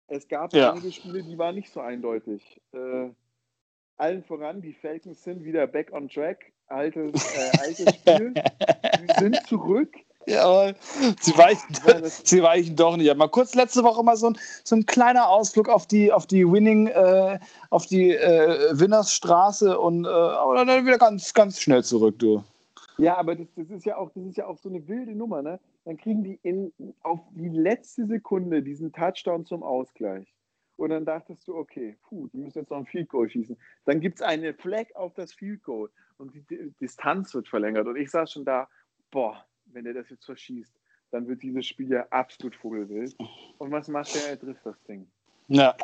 [0.07, 0.71] es gab ja.
[0.71, 2.61] einige Spiele, die waren nicht so eindeutig.
[2.73, 3.09] Äh,
[3.97, 6.51] allen voran, die Falcons sind wieder back on track.
[6.67, 8.33] Altes, äh, altes Spiel.
[8.99, 9.93] Sie sind zurück.
[10.27, 10.73] Ja,
[11.19, 11.75] sie weichen,
[12.23, 13.15] sie weichen doch nicht.
[13.15, 16.49] Mal kurz letzte Woche mal so ein, so ein kleiner Ausflug auf die, auf die
[16.49, 22.19] Winning, äh, auf die äh, Winnersstraße und äh, aber dann wieder ganz, ganz schnell zurück,
[22.19, 22.43] du.
[22.97, 25.41] Ja, aber das, das, ist ja auch, das ist ja auch so eine wilde Nummer,
[25.41, 25.59] ne?
[25.85, 30.31] Dann kriegen die in, auf die letzte Sekunde diesen Touchdown zum Ausgleich.
[30.77, 33.57] Und dann dachtest du, okay, puh, die müssen jetzt noch ein Field Goal schießen.
[33.85, 37.87] Dann gibt es eine Flag auf das Field Goal und die, die Distanz wird verlängert.
[37.87, 38.67] Und ich saß schon da,
[39.09, 39.43] boah,
[39.73, 40.73] wenn der das jetzt verschießt,
[41.11, 43.15] dann wird dieses Spiel ja absolut vogelwild.
[43.57, 44.29] Und was macht der?
[44.29, 45.07] Er trifft das Ding.
[45.47, 45.75] Ja.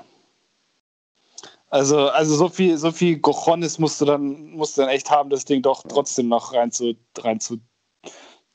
[1.69, 5.29] Also, also so viel, so viel Gochonis musst du dann, musst du dann echt haben,
[5.29, 7.59] das Ding doch trotzdem noch rein zu, rein zu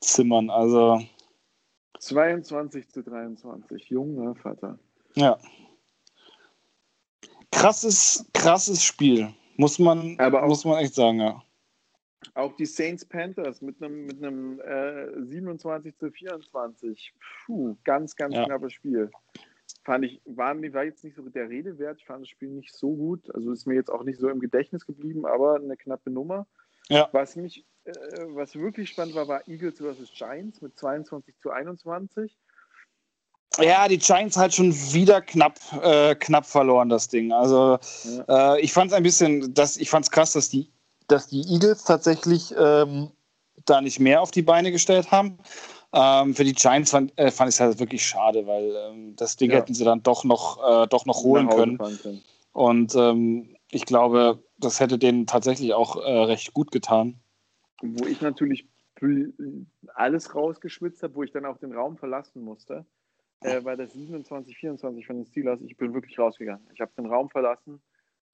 [0.00, 0.48] zimmern.
[0.48, 1.02] Also.
[1.98, 4.78] 22 zu 23, junger Vater.
[5.14, 5.38] Ja.
[7.50, 9.32] Krasses, krasses Spiel.
[9.56, 11.42] Muss man, Aber muss man echt sagen, ja.
[12.34, 17.14] Auch die Saints Panthers mit einem, mit einem äh, 27 zu 24.
[17.44, 18.44] Puh, ganz, ganz ja.
[18.44, 19.10] knappes Spiel.
[19.84, 21.98] Fand ich, war, war jetzt nicht so der Rede wert.
[21.98, 23.34] Ich fand das Spiel nicht so gut.
[23.34, 26.46] Also ist mir jetzt auch nicht so im Gedächtnis geblieben, aber eine knappe Nummer.
[26.88, 27.08] Ja.
[27.12, 27.92] Was mich, äh,
[28.28, 30.12] was wirklich spannend war, war Eagles vs.
[30.14, 32.36] Giants mit 22 zu 21.
[33.58, 37.32] Ja, die Giants halt schon wieder knapp, äh, knapp verloren, das Ding.
[37.32, 38.54] Also ja.
[38.54, 40.71] äh, ich fand es ein bisschen, das, ich fand es krass, dass die
[41.12, 43.10] dass die Eagles tatsächlich ähm,
[43.66, 45.38] da nicht mehr auf die Beine gestellt haben.
[45.92, 49.36] Ähm, für die Giants fand, äh, fand ich es halt wirklich schade, weil ähm, das
[49.36, 49.58] Ding ja.
[49.58, 51.76] hätten sie dann doch noch, äh, doch noch holen können.
[51.76, 52.22] können.
[52.52, 57.20] Und ähm, ich glaube, das hätte denen tatsächlich auch äh, recht gut getan.
[57.82, 58.66] Wo ich natürlich
[59.94, 62.86] alles rausgeschwitzt habe, wo ich dann auch den Raum verlassen musste,
[63.40, 65.60] äh, war das 27, 24 von den Steelers.
[65.62, 66.64] Ich bin wirklich rausgegangen.
[66.72, 67.82] Ich habe den Raum verlassen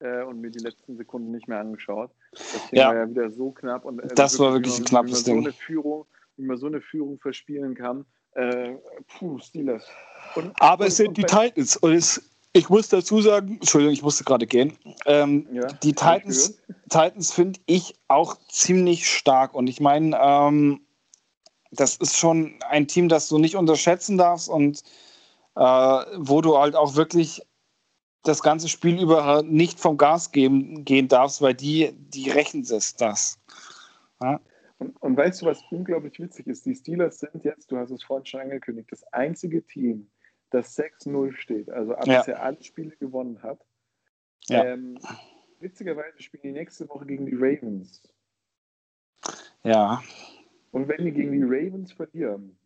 [0.01, 2.11] äh, und mir die letzten Sekunden nicht mehr angeschaut.
[2.33, 2.89] Das ja.
[2.89, 3.85] war ja wieder so knapp.
[3.85, 5.43] Und, äh, das war wirklich ein knappes Ding.
[5.43, 8.05] So eine Führung, wie man so eine Führung verspielen kann.
[8.33, 8.77] Äh,
[9.19, 9.85] puh, Steelers.
[10.35, 11.77] Und, Aber und, es sind die Titans.
[11.77, 12.23] Und es,
[12.53, 14.77] ich muss dazu sagen, Entschuldigung, ich musste gerade gehen.
[15.07, 19.55] Ähm, ja, die Titans, Titans finde ich auch ziemlich stark.
[19.55, 20.81] Und ich meine, ähm,
[21.71, 24.83] das ist schon ein Team, das du nicht unterschätzen darfst und
[25.57, 27.43] äh, wo du halt auch wirklich
[28.23, 32.97] das ganze Spiel über nicht vom Gas geben, gehen darfst, weil die, die rächen es
[32.97, 33.41] das.
[34.21, 34.41] Ja?
[34.79, 36.65] Und, und, weißt du, was unglaublich witzig ist?
[36.67, 40.09] Die Steelers sind jetzt, du hast es vorhin schon angekündigt, das einzige Team,
[40.51, 42.41] das 6-0 steht, also bisher ja.
[42.41, 43.65] alle Spiele gewonnen hat.
[44.49, 44.65] Ja.
[44.65, 44.99] Ähm,
[45.61, 48.03] witzigerweise spielen die nächste Woche gegen die Ravens.
[49.65, 50.01] Ja.
[50.71, 52.57] Und wenn die gegen die Ravens verlieren,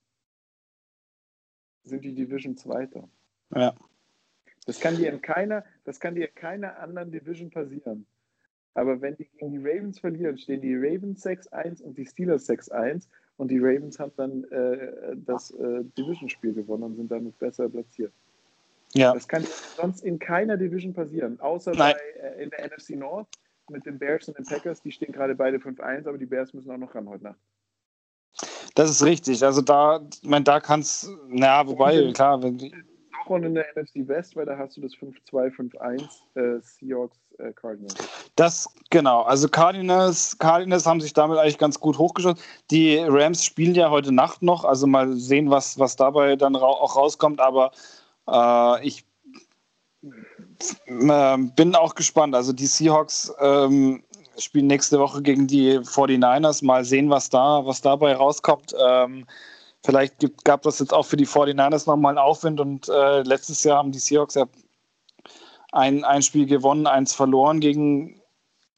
[1.84, 3.08] sind die Division Zweiter.
[3.54, 3.74] Ja.
[4.66, 8.06] Das kann dir in keiner, das kann dir in keiner anderen Division passieren.
[8.74, 13.08] Aber wenn die gegen die Ravens verlieren, stehen die Ravens 6-1 und die Steelers 6-1
[13.36, 18.12] und die Ravens haben dann äh, das äh, Division-Spiel gewonnen und sind damit besser platziert.
[18.94, 19.12] Ja.
[19.12, 19.44] Das kann
[19.76, 23.28] sonst in keiner Division passieren, außer bei, äh, in der NFC North
[23.70, 24.82] mit den Bears und den Packers.
[24.82, 27.38] Die stehen gerade beide 5-1, aber die Bears müssen auch noch ran heute Nacht.
[28.74, 29.44] Das ist richtig.
[29.44, 32.74] Also da, ich meine, da kann es, naja, wobei, klar, wenn die
[33.22, 36.02] Aufrunde in der NFC West, weil da hast du das 5-2, 5-1
[36.34, 37.94] äh, Seahawks äh, Cardinals.
[38.36, 39.22] Das, genau.
[39.22, 42.42] Also Cardinals, Cardinals haben sich damit eigentlich ganz gut hochgeschossen.
[42.70, 46.66] Die Rams spielen ja heute Nacht noch, also mal sehen, was, was dabei dann ra
[46.66, 47.72] auch rauskommt, aber
[48.28, 49.04] äh, ich
[50.86, 52.34] äh, bin auch gespannt.
[52.34, 54.02] Also die Seahawks ähm,
[54.38, 56.64] spielen nächste Woche gegen die 49ers.
[56.64, 58.74] Mal sehen, was da, was dabei rauskommt.
[58.78, 59.26] Ähm,
[59.84, 63.64] Vielleicht gibt, gab das jetzt auch für die 49ers nochmal einen Aufwind und äh, letztes
[63.64, 64.46] Jahr haben die Seahawks ja
[65.72, 68.20] ein, ein Spiel gewonnen, eins verloren gegen,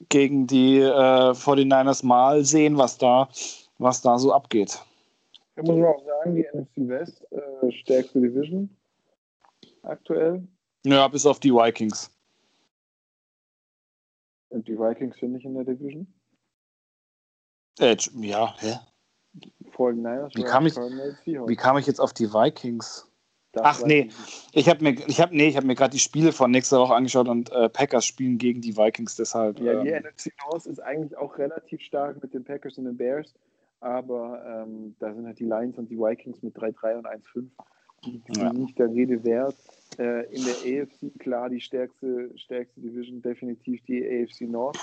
[0.08, 2.06] gegen die äh, 49ers.
[2.06, 3.28] Mal sehen, was da,
[3.78, 4.80] was da so abgeht.
[5.56, 8.70] Ich muss man auch sagen, die NFC West äh, stärkste Division
[9.82, 10.46] aktuell.
[10.84, 12.10] Ja, bis auf die Vikings.
[14.48, 16.06] Und die Vikings finde ich in der Division?
[17.78, 18.78] Äh, ja, hä?
[19.76, 23.10] 49ers, wie kam, ich, wie kam ich jetzt auf die Vikings?
[23.52, 24.08] Das Ach nee,
[24.52, 27.28] ich habe mir, ich hab, nee, hab mir gerade die Spiele von nächster Woche angeschaut
[27.28, 29.60] und äh, Packers spielen gegen die Vikings deshalb.
[29.60, 32.96] Ja, die ähm, NFC North ist eigentlich auch relativ stark mit den Packers und den
[32.96, 33.32] Bears,
[33.80, 37.46] aber ähm, da sind halt die Lions und die Vikings mit 3-3 und 1-5
[38.04, 38.52] die, die ja.
[38.52, 39.56] nicht der Rede wert.
[39.98, 44.78] Äh, in der AFC klar die stärkste, stärkste Division, definitiv die AFC North.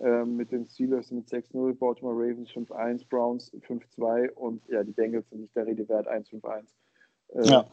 [0.00, 5.28] Äh, mit den Steelers mit 6-0, Baltimore Ravens 5-1, Browns 5-2 und ja, die Bengals
[5.30, 6.66] sind nicht der Rede wert, 1-5-1.
[7.28, 7.70] Äh, ja.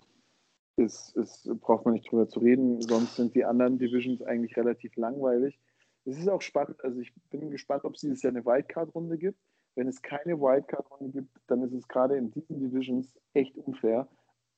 [0.78, 4.96] Ist, ist, braucht man nicht drüber zu reden, sonst sind die anderen Divisions eigentlich relativ
[4.96, 5.60] langweilig.
[6.06, 9.40] Es ist auch spannend, also ich bin gespannt, ob es dieses Jahr eine Wildcard-Runde gibt.
[9.76, 14.08] Wenn es keine Wildcard-Runde gibt, dann ist es gerade in diesen Divisions echt unfair,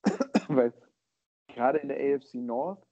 [0.50, 0.72] weil
[1.48, 2.86] gerade in der AFC North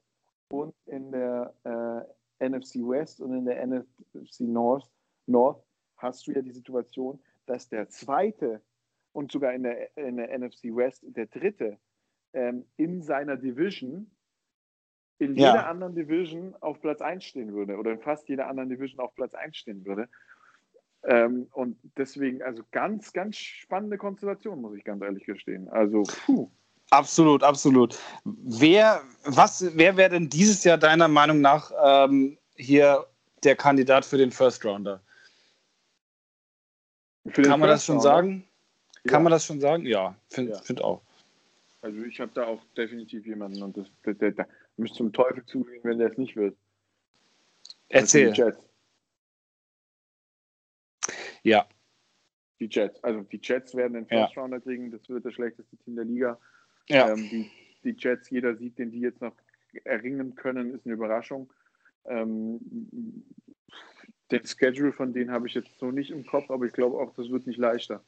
[0.51, 4.89] und in der äh, NFC West und in der NFC North,
[5.25, 5.63] North
[5.97, 8.61] hast du ja die Situation, dass der zweite
[9.11, 11.77] und sogar in der, in der NFC West der dritte
[12.33, 14.09] ähm, in seiner Division
[15.19, 15.51] in ja.
[15.51, 19.13] jeder anderen Division auf Platz 1 stehen würde oder in fast jeder anderen Division auf
[19.15, 20.09] Platz 1 stehen würde.
[21.05, 25.69] Ähm, und deswegen, also ganz, ganz spannende Konstellation, muss ich ganz ehrlich gestehen.
[25.69, 26.49] Also, puh.
[26.93, 27.97] Absolut, absolut.
[28.23, 33.07] Wer, was, wer wäre denn dieses Jahr deiner Meinung nach ähm, hier
[33.43, 35.01] der Kandidat für den First Rounder?
[37.23, 38.47] Den Kann man das schon sagen?
[39.03, 39.11] Ja.
[39.11, 39.87] Kann man das schon sagen?
[39.87, 40.61] Ja, finde ja.
[40.61, 41.01] find auch.
[41.81, 45.43] Also ich habe da auch definitiv jemanden und das, der, der, der müsste zum Teufel
[45.45, 46.55] zugehen, wenn der es nicht wird.
[47.89, 48.31] Erzähl.
[48.33, 48.69] Die Jets.
[51.41, 51.67] Ja.
[52.59, 53.03] Die Jets.
[53.03, 54.91] Also die Jets werden den First Rounder kriegen.
[54.91, 56.39] Das wird das schlechteste Team der Liga.
[56.89, 57.11] Ja.
[57.11, 57.51] Ähm, die,
[57.83, 59.33] die Jets, jeder Sieg, den die jetzt noch
[59.83, 61.51] erringen können, ist eine Überraschung.
[62.05, 62.59] Ähm,
[64.31, 67.13] den Schedule von denen habe ich jetzt so nicht im Kopf, aber ich glaube auch,
[67.15, 68.03] das wird nicht leichter.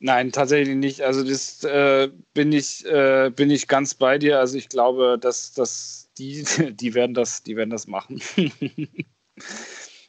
[0.00, 1.02] Nein, tatsächlich nicht.
[1.02, 4.38] Also das äh, bin ich äh, bin ich ganz bei dir.
[4.38, 8.20] Also ich glaube, dass, dass die die werden das die werden das machen.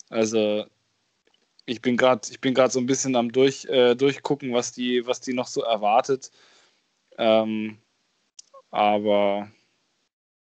[0.10, 0.66] also
[1.66, 5.06] ich bin gerade ich bin gerade so ein bisschen am durch äh, durchgucken, was die
[5.06, 6.32] was die noch so erwartet.
[7.18, 7.78] Ähm,
[8.72, 9.50] aber.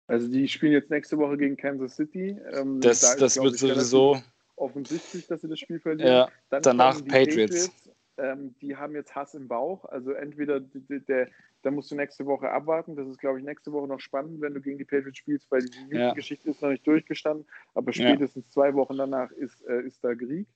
[0.07, 2.37] Also, die spielen jetzt nächste Woche gegen Kansas City.
[2.53, 4.21] Ähm, das da das wird sowieso.
[4.57, 6.11] Offensichtlich, dass sie das Spiel verlieren.
[6.11, 7.67] Ja, Dann danach Patriots.
[7.67, 9.83] Patriots ähm, die haben jetzt Hass im Bauch.
[9.85, 11.29] Also, entweder der, der
[11.65, 12.95] da musst du nächste Woche abwarten.
[12.95, 15.65] Das ist, glaube ich, nächste Woche noch spannend, wenn du gegen die Patriots spielst, weil
[15.65, 16.13] die ja.
[16.13, 17.47] Geschichte ist noch nicht durchgestanden.
[17.73, 18.51] Aber spätestens ja.
[18.51, 20.47] zwei Wochen danach ist, äh, ist da Krieg.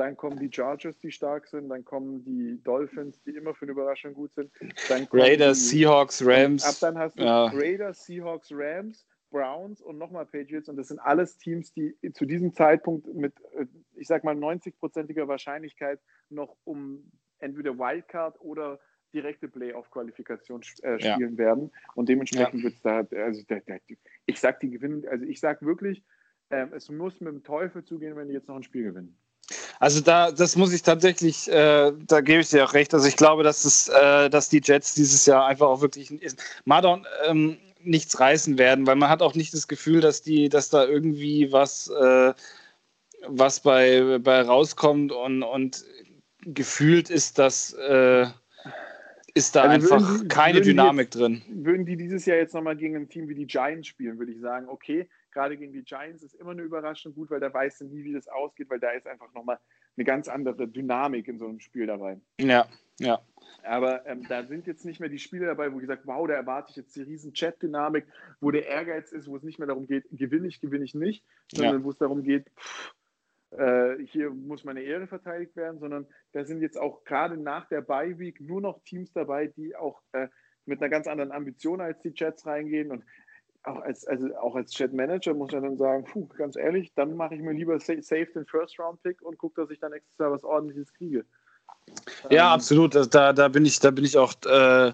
[0.00, 1.68] Dann kommen die Chargers, die stark sind.
[1.68, 4.50] Dann kommen die Dolphins, die immer für eine Überraschung gut sind.
[5.12, 6.64] Raiders, die, Seahawks, Rams.
[6.64, 7.48] Ab dann hast du ja.
[7.48, 10.70] Raiders, Seahawks, Rams, Browns und nochmal Patriots.
[10.70, 15.28] Und das sind alles Teams, die zu diesem Zeitpunkt mit, äh, ich sag mal, 90-prozentiger
[15.28, 18.80] Wahrscheinlichkeit noch um entweder Wildcard oder
[19.12, 21.36] direkte Playoff-Qualifikation äh, spielen ja.
[21.36, 21.72] werden.
[21.94, 22.64] Und dementsprechend ja.
[22.64, 23.80] wird es da, also der, der,
[24.24, 26.02] ich sag die gewinnen, also ich sag wirklich,
[26.48, 29.18] äh, es muss mit dem Teufel zugehen, wenn die jetzt noch ein Spiel gewinnen.
[29.80, 32.92] Also da, das muss ich tatsächlich, äh, da gebe ich dir auch recht.
[32.92, 36.12] Also ich glaube, dass es, äh, dass die Jets dieses Jahr einfach auch wirklich
[36.66, 40.68] Mardon ähm, nichts reißen werden, weil man hat auch nicht das Gefühl, dass die, dass
[40.68, 42.34] da irgendwie was, äh,
[43.26, 45.82] was bei, bei rauskommt und, und
[46.42, 48.26] gefühlt ist das äh,
[49.32, 51.40] ist da also einfach die, keine Dynamik jetzt, drin.
[51.48, 54.40] Würden die dieses Jahr jetzt nochmal gegen ein Team wie die Giants spielen, würde ich
[54.40, 57.84] sagen, okay, gerade gegen die Giants ist immer eine Überraschung gut, weil da weißt du
[57.86, 59.58] nie, wie das ausgeht, weil da ist einfach nochmal
[59.96, 62.20] eine ganz andere Dynamik in so einem Spiel dabei.
[62.40, 62.66] Ja,
[62.98, 63.20] ja.
[63.62, 66.34] Aber ähm, da sind jetzt nicht mehr die Spiele dabei, wo ich sage, wow, da
[66.34, 68.06] erwarte ich jetzt die riesen Chat-Dynamik,
[68.40, 71.24] wo der Ehrgeiz ist, wo es nicht mehr darum geht, gewinne ich, gewinne ich nicht,
[71.52, 71.84] sondern ja.
[71.84, 72.94] wo es darum geht, pff,
[73.50, 77.80] äh, hier muss meine Ehre verteidigt werden, sondern da sind jetzt auch gerade nach der
[77.80, 80.28] Bye-Week nur noch Teams dabei, die auch äh,
[80.66, 82.90] mit einer ganz anderen Ambition als die Jets reingehen.
[82.90, 83.04] Und
[83.64, 87.34] auch als, also auch als Chat-Manager muss man dann sagen, puh, ganz ehrlich, dann mache
[87.34, 90.92] ich mir lieber safe den First-Round-Pick und gucke, dass ich dann nächstes Jahr was ordentliches
[90.94, 91.24] kriege.
[92.30, 92.94] Ja, ähm, absolut.
[93.14, 94.92] Da, da bin ich, da bin ich auch, äh,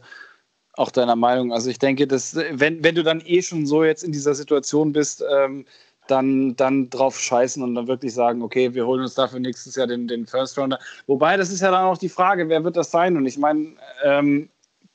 [0.74, 1.52] auch deiner Meinung.
[1.52, 4.92] Also ich denke, dass wenn, wenn du dann eh schon so jetzt in dieser Situation
[4.92, 5.64] bist, ähm,
[6.08, 9.86] dann, dann drauf scheißen und dann wirklich sagen, okay, wir holen uns dafür nächstes Jahr
[9.86, 10.78] den, den First Rounder.
[11.06, 13.16] Wobei, das ist ja dann auch die Frage, wer wird das sein?
[13.16, 14.48] Und ich meine, ähm,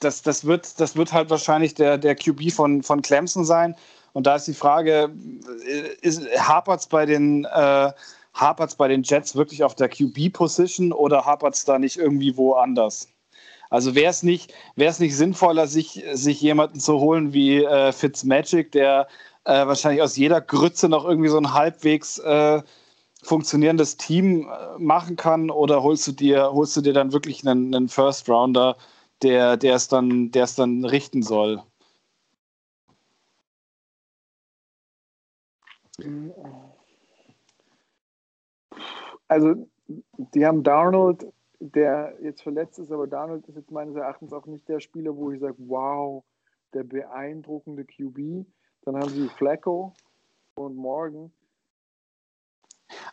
[0.03, 3.75] das, das, wird, das wird halt wahrscheinlich der, der QB von, von Clemson sein.
[4.13, 5.09] Und da ist die Frage,
[6.37, 7.91] hapert es bei den äh,
[8.77, 13.07] bei den Jets wirklich auf der QB-Position oder hapert es da nicht irgendwie woanders?
[13.69, 19.07] Also wäre es nicht, nicht sinnvoller, sich, sich jemanden zu holen wie äh, Fitzmagic, der
[19.45, 22.61] äh, wahrscheinlich aus jeder Grütze noch irgendwie so ein halbwegs äh,
[23.23, 27.73] funktionierendes Team äh, machen kann oder holst du dir, holst du dir dann wirklich einen,
[27.73, 28.75] einen First Rounder,
[29.23, 31.63] der, es dann, dann richten soll?
[39.27, 39.67] Also,
[40.33, 41.25] die haben Darnold,
[41.59, 45.31] der jetzt verletzt ist, aber Darnold ist jetzt meines Erachtens auch nicht der Spieler, wo
[45.31, 46.23] ich sage, wow,
[46.73, 48.45] der beeindruckende QB.
[48.83, 49.93] Dann haben sie Flacco
[50.55, 51.31] und Morgan.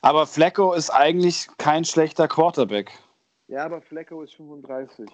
[0.00, 2.90] Aber Flacco ist eigentlich kein schlechter Quarterback.
[3.48, 5.08] Ja, aber Flacco ist 35.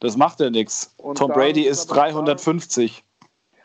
[0.00, 0.96] Das macht ja nichts.
[0.96, 3.04] Tom Darnold Brady ist 350.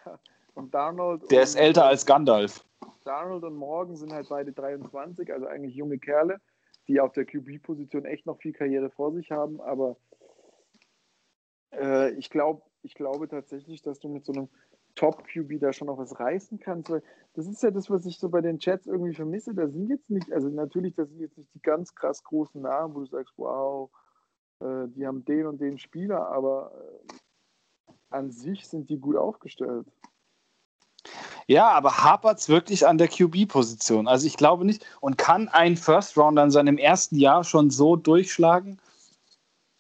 [0.06, 0.20] Ja,
[0.54, 1.32] und Darnold.
[1.32, 2.64] Der ist älter als Gandalf.
[3.06, 6.42] Darnold und Morgan sind halt beide 23, also eigentlich junge Kerle,
[6.88, 9.62] die auf der QB-Position echt noch viel Karriere vor sich haben.
[9.62, 9.96] Aber
[11.72, 14.50] äh, ich, glaub, ich glaube tatsächlich, dass du mit so einem
[14.96, 16.90] Top-QB da schon noch was reißen kannst.
[16.90, 19.54] Weil das ist ja das, was ich so bei den Chats irgendwie vermisse.
[19.54, 22.96] Da sind jetzt nicht, also natürlich, da sind jetzt nicht die ganz krass großen Namen,
[22.96, 23.90] wo du sagst, wow,
[24.60, 29.88] äh, die haben den und den Spieler, aber äh, an sich sind die gut aufgestellt.
[31.48, 34.08] Ja, aber hapert es wirklich an der QB-Position?
[34.08, 34.84] Also ich glaube nicht.
[35.00, 38.80] Und kann ein First Rounder in seinem ersten Jahr schon so durchschlagen?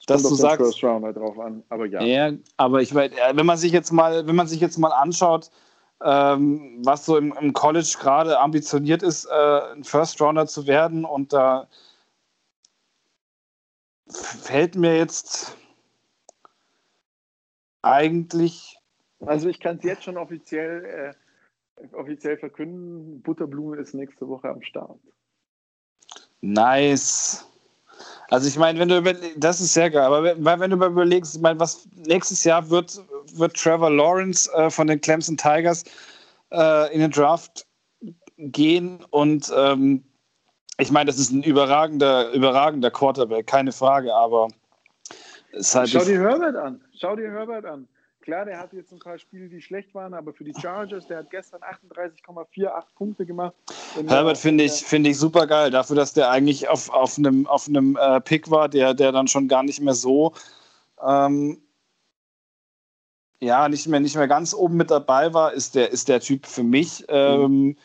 [0.05, 2.01] dass du sagst, First Rounder drauf an, aber ja.
[2.01, 5.49] Ja, aber ich weiß, wenn man sich jetzt mal, wenn man sich jetzt mal anschaut,
[6.03, 11.05] ähm, was so im, im College gerade ambitioniert ist, äh, ein First Rounder zu werden,
[11.05, 11.67] und da
[14.07, 15.55] fällt mir jetzt
[17.81, 18.77] eigentlich.
[19.25, 21.15] Also ich kann es jetzt schon offiziell,
[21.77, 24.99] äh, offiziell verkünden, Butterblume ist nächste Woche am Start.
[26.41, 27.47] Nice.
[28.29, 31.35] Also ich meine, wenn du über, das ist sehr geil, aber wenn, wenn du überlegst,
[31.35, 33.01] ich meine, was nächstes Jahr wird,
[33.33, 35.83] wird Trevor Lawrence äh, von den Clemson Tigers
[36.51, 37.65] äh, in den Draft
[38.37, 40.03] gehen und ähm,
[40.77, 44.49] ich meine, das ist ein überragender, überragender Quarterback, keine Frage, aber
[45.53, 46.81] halt Schau dir Herbert an.
[46.99, 47.87] Schau dir Herbert an.
[48.25, 51.19] Klar, der hat jetzt ein paar Spiele, die schlecht waren, aber für die Chargers, der
[51.19, 53.53] hat gestern 38,48 Punkte gemacht.
[54.07, 57.67] Herbert finde ich, find ich super geil, dafür, dass der eigentlich auf, auf einem, auf
[57.67, 60.33] einem äh, Pick war, der, der dann schon gar nicht mehr so,
[61.05, 61.61] ähm,
[63.39, 66.47] ja, nicht mehr, nicht mehr ganz oben mit dabei war, ist der, ist der Typ
[66.47, 67.77] für mich ähm, mhm.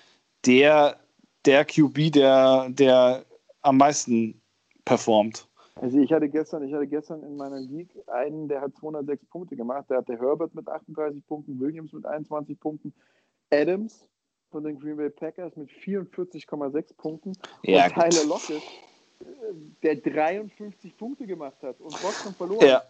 [0.46, 0.99] der,
[1.46, 3.24] der QB, der, der
[3.62, 4.40] am meisten
[4.84, 5.46] performt.
[5.76, 9.56] Also ich hatte gestern, ich hatte gestern in meiner League einen, der hat 206 Punkte
[9.56, 9.86] gemacht.
[9.88, 12.92] Der hatte Herbert mit 38 Punkten, Williams mit 21 Punkten,
[13.50, 14.06] Adams
[14.50, 17.32] von den Green Bay Packers mit 44,6 Punkten
[17.62, 18.62] ja, und Tyler Lockett,
[19.82, 22.66] der 53 Punkte gemacht hat und trotzdem verloren.
[22.66, 22.82] Ja.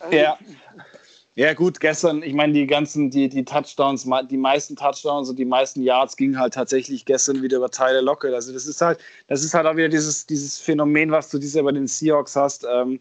[0.00, 0.38] Also, ja.
[1.38, 5.44] Ja, gut, gestern, ich meine, die ganzen, die, die Touchdowns, die meisten Touchdowns und die
[5.44, 8.32] meisten Yards gingen halt tatsächlich gestern wieder über Tyler Lockett.
[8.32, 11.62] Also das ist halt, das ist halt auch wieder dieses, dieses Phänomen, was du dieses
[11.62, 12.66] bei den Seahawks hast.
[12.72, 13.00] Ähm,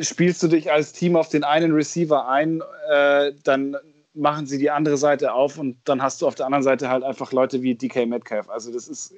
[0.00, 3.76] spielst du dich als Team auf den einen Receiver ein, äh, dann
[4.14, 7.02] machen sie die andere Seite auf und dann hast du auf der anderen Seite halt
[7.02, 8.48] einfach Leute wie DK Metcalf.
[8.48, 9.12] Also das ist,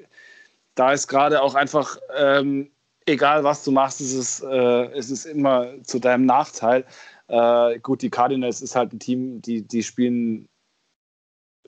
[0.74, 2.70] da ist gerade auch einfach, ähm,
[3.04, 6.86] egal was du machst, es ist, äh, es ist immer zu deinem Nachteil.
[7.30, 10.48] Äh, gut, die Cardinals ist halt ein Team, die, die spielen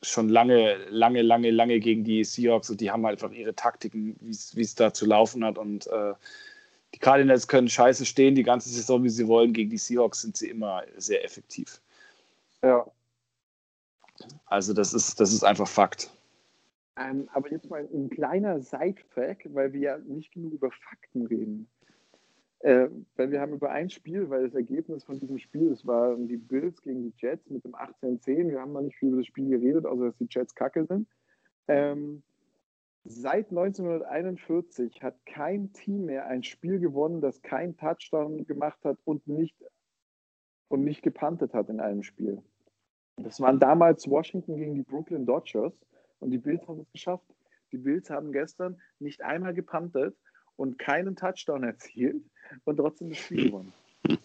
[0.02, 4.60] schon lange, lange, lange, lange gegen die Seahawks und die haben einfach ihre Taktiken, wie
[4.60, 5.58] es da zu laufen hat.
[5.58, 6.14] Und äh,
[6.92, 9.52] die Cardinals können scheiße stehen, die ganze Saison, wie sie wollen.
[9.52, 11.80] Gegen die Seahawks sind sie immer sehr effektiv.
[12.64, 12.84] Ja.
[14.46, 16.10] Also, das ist, das ist einfach Fakt.
[16.96, 21.68] Ähm, aber jetzt mal ein kleiner Side-Fact, weil wir ja nicht genug über Fakten reden.
[22.62, 26.28] Äh, weil wir haben über ein Spiel, weil das Ergebnis von diesem Spiel, das waren
[26.28, 28.50] die Bills gegen die Jets mit dem 18-10.
[28.50, 31.08] Wir haben noch nicht viel über das Spiel geredet, außer dass die Jets kacke sind.
[31.66, 32.22] Ähm,
[33.02, 39.26] seit 1941 hat kein Team mehr ein Spiel gewonnen, das keinen Touchdown gemacht hat und
[39.26, 39.56] nicht,
[40.68, 42.44] und nicht gepantet hat in einem Spiel.
[43.16, 45.74] Das waren damals Washington gegen die Brooklyn Dodgers
[46.20, 47.26] und die Bills haben es geschafft.
[47.72, 50.16] Die Bills haben gestern nicht einmal gepantet
[50.62, 52.22] und keinen Touchdown erzielt
[52.64, 53.72] und trotzdem das Spiel gewonnen.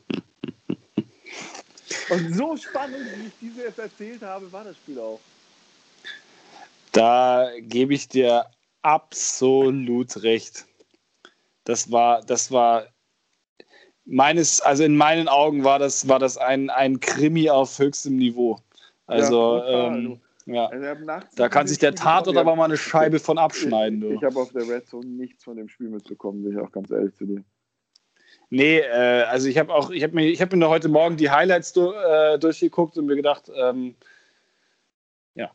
[2.09, 5.19] Und so spannend, wie ich diese jetzt erzählt habe, war das Spiel auch.
[6.93, 8.45] Da gebe ich dir
[8.81, 10.65] absolut recht.
[11.65, 12.87] Das war, das war
[14.05, 18.61] meines, also in meinen Augen war das, war das ein, ein Krimi auf höchstem Niveau.
[19.05, 20.67] Also, ja, ähm, ja.
[20.67, 24.01] Also da kann sich der Tatort aber mal eine Scheibe von abschneiden.
[24.03, 26.71] Ich, ich habe auf der Red Zone nichts von dem Spiel mitbekommen, bin ich auch
[26.71, 27.43] ganz ehrlich zu dir.
[28.49, 31.29] Nee, äh, also ich habe auch, ich habe mir, ich habe mir heute Morgen die
[31.29, 33.95] Highlights du, äh, durchgeguckt und mir gedacht, ähm,
[35.35, 35.51] ja.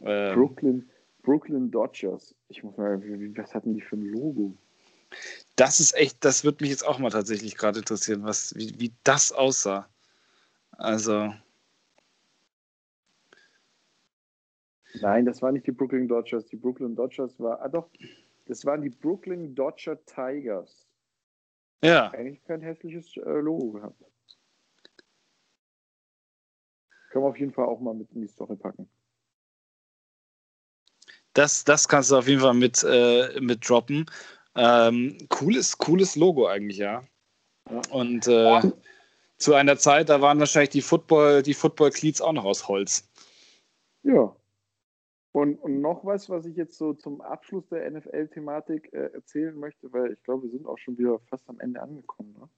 [0.00, 0.90] Ähm, Brooklyn,
[1.22, 2.36] Brooklyn Dodgers.
[2.48, 3.02] Ich muss mal,
[3.36, 4.56] was hatten die für ein Logo?
[5.56, 8.92] Das ist echt, das würde mich jetzt auch mal tatsächlich gerade interessieren, was, wie, wie
[9.02, 9.88] das aussah.
[10.70, 11.32] Also.
[15.00, 16.46] Nein, das waren nicht die Brooklyn Dodgers.
[16.46, 17.90] Die Brooklyn Dodgers war, ah doch,
[18.46, 20.86] das waren die Brooklyn Dodger Tigers.
[21.82, 22.10] Ja.
[22.10, 24.02] Eigentlich kein hässliches äh, Logo gehabt.
[27.10, 28.88] Können wir auf jeden Fall auch mal mit in die Story packen.
[31.34, 34.06] Das, das kannst du auf jeden Fall mit, äh, mit droppen.
[34.54, 37.02] Ähm, cooles, cooles Logo eigentlich, ja.
[37.68, 37.82] ja.
[37.90, 38.60] Und äh,
[39.36, 43.08] zu einer Zeit, da waren wahrscheinlich die Football, die Football Cleats auch noch aus Holz.
[44.04, 44.34] Ja.
[45.34, 49.92] Und, und noch was, was ich jetzt so zum Abschluss der NFL-Thematik äh, erzählen möchte,
[49.92, 52.36] weil ich glaube, wir sind auch schon wieder fast am Ende angekommen.
[52.38, 52.48] Ne?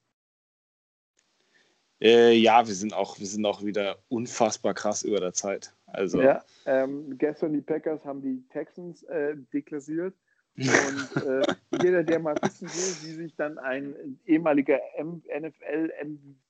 [2.03, 5.75] Äh, ja, wir sind auch, wir sind auch wieder unfassbar krass über der Zeit.
[5.87, 6.21] Also.
[6.21, 10.15] Ja, ähm, gestern die Packers haben die Texans äh, deklassiert.
[10.59, 11.43] Und äh,
[11.83, 13.95] jeder, der mal wissen will, wie sich dann ein
[14.27, 15.93] ehemaliger NFL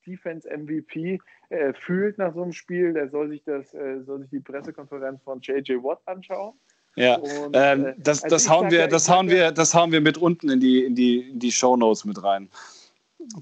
[0.06, 4.30] Defense MVP äh, fühlt nach so einem Spiel, der soll sich das, äh, soll sich
[4.30, 6.54] die Pressekonferenz von JJ Watt anschauen.
[6.94, 10.00] Ja, und, ähm, äh, das, also das hauen wir, das hauen wir, das hauen wir
[10.00, 12.48] mit unten in die, in die, in die Show Notes mit rein.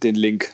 [0.03, 0.53] Den Link.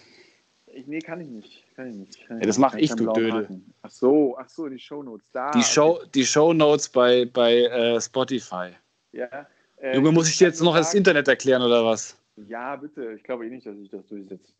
[0.67, 1.65] Ich, nee, kann ich nicht.
[1.77, 2.27] Kann ich nicht.
[2.27, 3.61] Kann ja, das mache ich, du Dödel.
[3.83, 5.51] Ach so, ach so, die Shownotes da.
[5.53, 6.09] Die, Show, okay.
[6.15, 8.71] die Shownotes bei, bei äh, Spotify.
[9.13, 9.47] Ja.
[9.81, 12.16] Äh, Junge, muss ich dir jetzt noch das Internet erklären oder was?
[12.49, 13.14] Ja, bitte.
[13.14, 14.53] Ich glaube eh nicht, dass ich das durchsetze.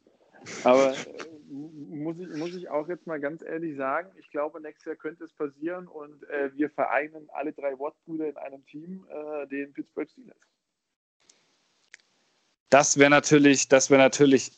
[0.65, 0.97] Aber äh,
[1.51, 5.25] muss, ich, muss ich auch jetzt mal ganz ehrlich sagen, ich glaube, nächstes Jahr könnte
[5.25, 10.09] es passieren und äh, wir vereinen alle drei Watt-Brüder in einem Team, äh, den Pittsburgh
[10.09, 10.37] Steelers.
[12.71, 14.53] Das wäre natürlich, das wäre natürlich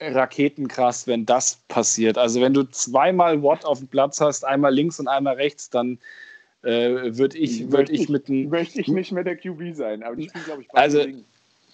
[0.00, 2.18] raketenkrass, wenn das passiert.
[2.18, 5.98] Also wenn du zweimal Watt auf dem Platz hast, einmal links und einmal rechts, dann
[6.62, 8.48] äh, würde ich, würd ich, ich mit einem.
[8.48, 11.24] Möchte ich nicht mehr der QB sein, aber die spielen, glaube ich, also, Ding.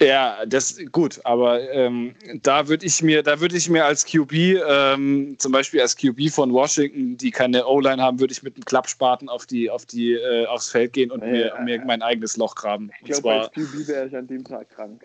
[0.01, 4.33] Ja, das gut, aber ähm, da würde ich mir, da würde ich mir als QB,
[4.69, 8.65] ähm, zum Beispiel als QB von Washington, die keine O-Line haben, würde ich mit einem
[8.65, 12.03] Klappspaten auf die, auf die, äh, aufs Feld gehen und ja, mir, ja, mir mein
[12.03, 12.91] eigenes Loch graben.
[13.05, 15.05] Ich glaube, als QB wäre ich an dem Tag krank.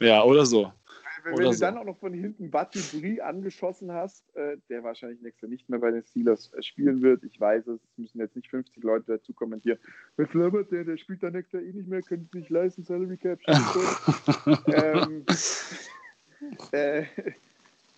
[0.00, 0.72] Ja, oder so
[1.24, 1.60] wenn, wenn du so.
[1.60, 5.68] dann auch noch von hinten Buddy Brie angeschossen hast, äh, der wahrscheinlich nächstes Jahr nicht
[5.68, 8.82] mehr bei den Steelers äh, spielen wird, ich weiß es, es müssen jetzt nicht 50
[8.82, 9.78] Leute dazu kommentieren.
[10.16, 12.84] Mit Flabbert, der, der spielt dann nächstes Jahr eh nicht mehr, können es nicht leisten,
[12.84, 13.40] Salary Cap.
[14.66, 15.24] ähm,
[16.72, 17.04] äh,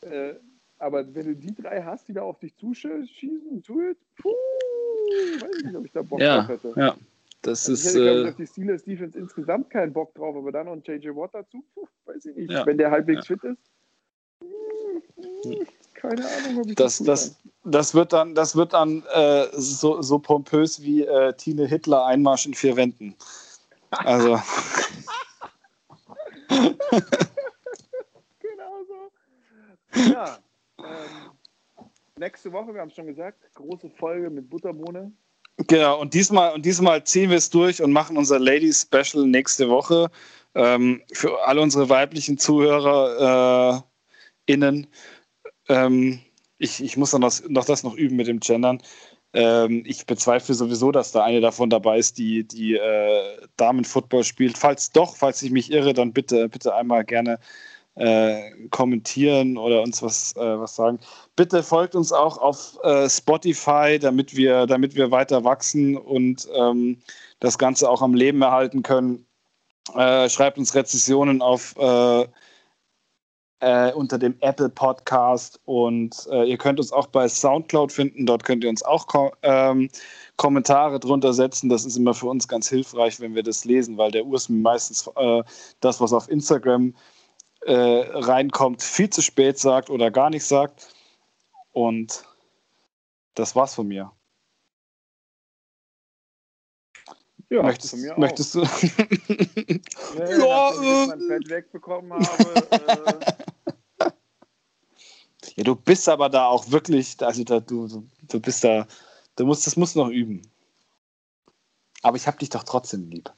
[0.03, 0.35] äh,
[0.79, 5.57] aber wenn du die drei hast, die da auf dich zuschießen, tu it, puh, weiß
[5.59, 6.73] ich nicht, ob ich da Bock ja, drauf hätte.
[6.77, 6.97] Ja.
[7.43, 10.37] Das also ist, ich hätte, glaube ich, auf die Steelers Defense insgesamt keinen Bock drauf,
[10.37, 12.51] aber dann noch ein JJ Watt dazu, puh, weiß ich nicht.
[12.51, 12.65] Ja.
[12.65, 13.37] Wenn der halbwegs ja.
[13.37, 13.59] fit ist,
[15.95, 20.19] keine Ahnung, ob ich das, das, das wird dann, das wird dann äh, so, so
[20.19, 23.15] pompös wie äh, Tine Hitler Einmarsch in vier Wänden.
[23.91, 24.41] Also.
[28.41, 29.11] genau so.
[30.13, 30.39] Ja.
[30.79, 31.31] Ähm,
[32.19, 35.13] nächste Woche, wir haben es schon gesagt, große Folge mit Butterbohne.
[35.59, 39.69] Genau, und diesmal, und diesmal ziehen wir es durch und machen unser Ladies Special nächste
[39.69, 40.11] Woche.
[40.55, 43.85] Ähm, für alle unsere weiblichen ZuhörerInnen.
[44.49, 44.87] Äh,
[45.69, 46.21] ähm,
[46.59, 48.83] ich, ich muss dann noch, noch das noch üben mit dem Gendern.
[49.35, 54.59] Ähm, ich bezweifle sowieso, dass da eine davon dabei ist, die, die äh, Damenfootball spielt.
[54.59, 57.39] Falls doch, falls ich mich irre, dann bitte, bitte einmal gerne
[57.95, 60.99] äh, kommentieren oder uns was, äh, was sagen.
[61.37, 66.99] Bitte folgt uns auch auf äh, Spotify, damit wir, damit wir weiter wachsen und ähm,
[67.41, 69.27] das Ganze auch am Leben erhalten können.
[69.95, 72.27] Äh, schreibt uns Rezessionen auf äh,
[73.61, 78.27] äh, unter dem Apple Podcast und ihr könnt uns auch bei Soundcloud finden.
[78.27, 79.89] Dort könnt ihr uns auch ko ähm,
[80.37, 81.69] Kommentare drunter setzen.
[81.69, 85.09] Das ist immer für uns ganz hilfreich, wenn wir das lesen, weil der Urs meistens
[85.81, 86.93] das, was auf Instagram äh,
[87.67, 90.95] äh, reinkommt, viel zu spät sagt oder gar nicht sagt.
[91.73, 92.25] Und
[93.35, 94.13] das war's von mir.
[97.51, 98.61] Ja, möchtest, mir möchtest du?
[98.61, 98.67] nee,
[100.17, 103.23] ja, äh, ich mein Fett wegbekommen habe.
[103.29, 103.33] Äh...
[105.57, 108.87] Ja, du bist aber da auch wirklich, also da, du, du bist da,
[109.37, 110.43] du musst, das musst du noch üben.
[112.03, 113.31] Aber ich hab dich doch trotzdem lieb.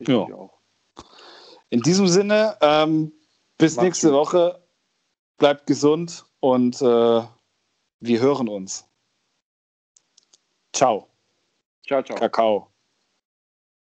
[0.00, 0.34] Ich ja.
[0.34, 0.58] Auch.
[1.68, 3.12] In diesem Sinne, ähm,
[3.58, 4.16] bis Mach's nächste gut.
[4.16, 4.62] Woche.
[5.38, 7.22] Bleibt gesund und äh,
[8.00, 8.86] wir hören uns.
[10.72, 11.08] Ciao.
[11.86, 12.18] Ciao, ciao.
[12.18, 12.69] Kakao.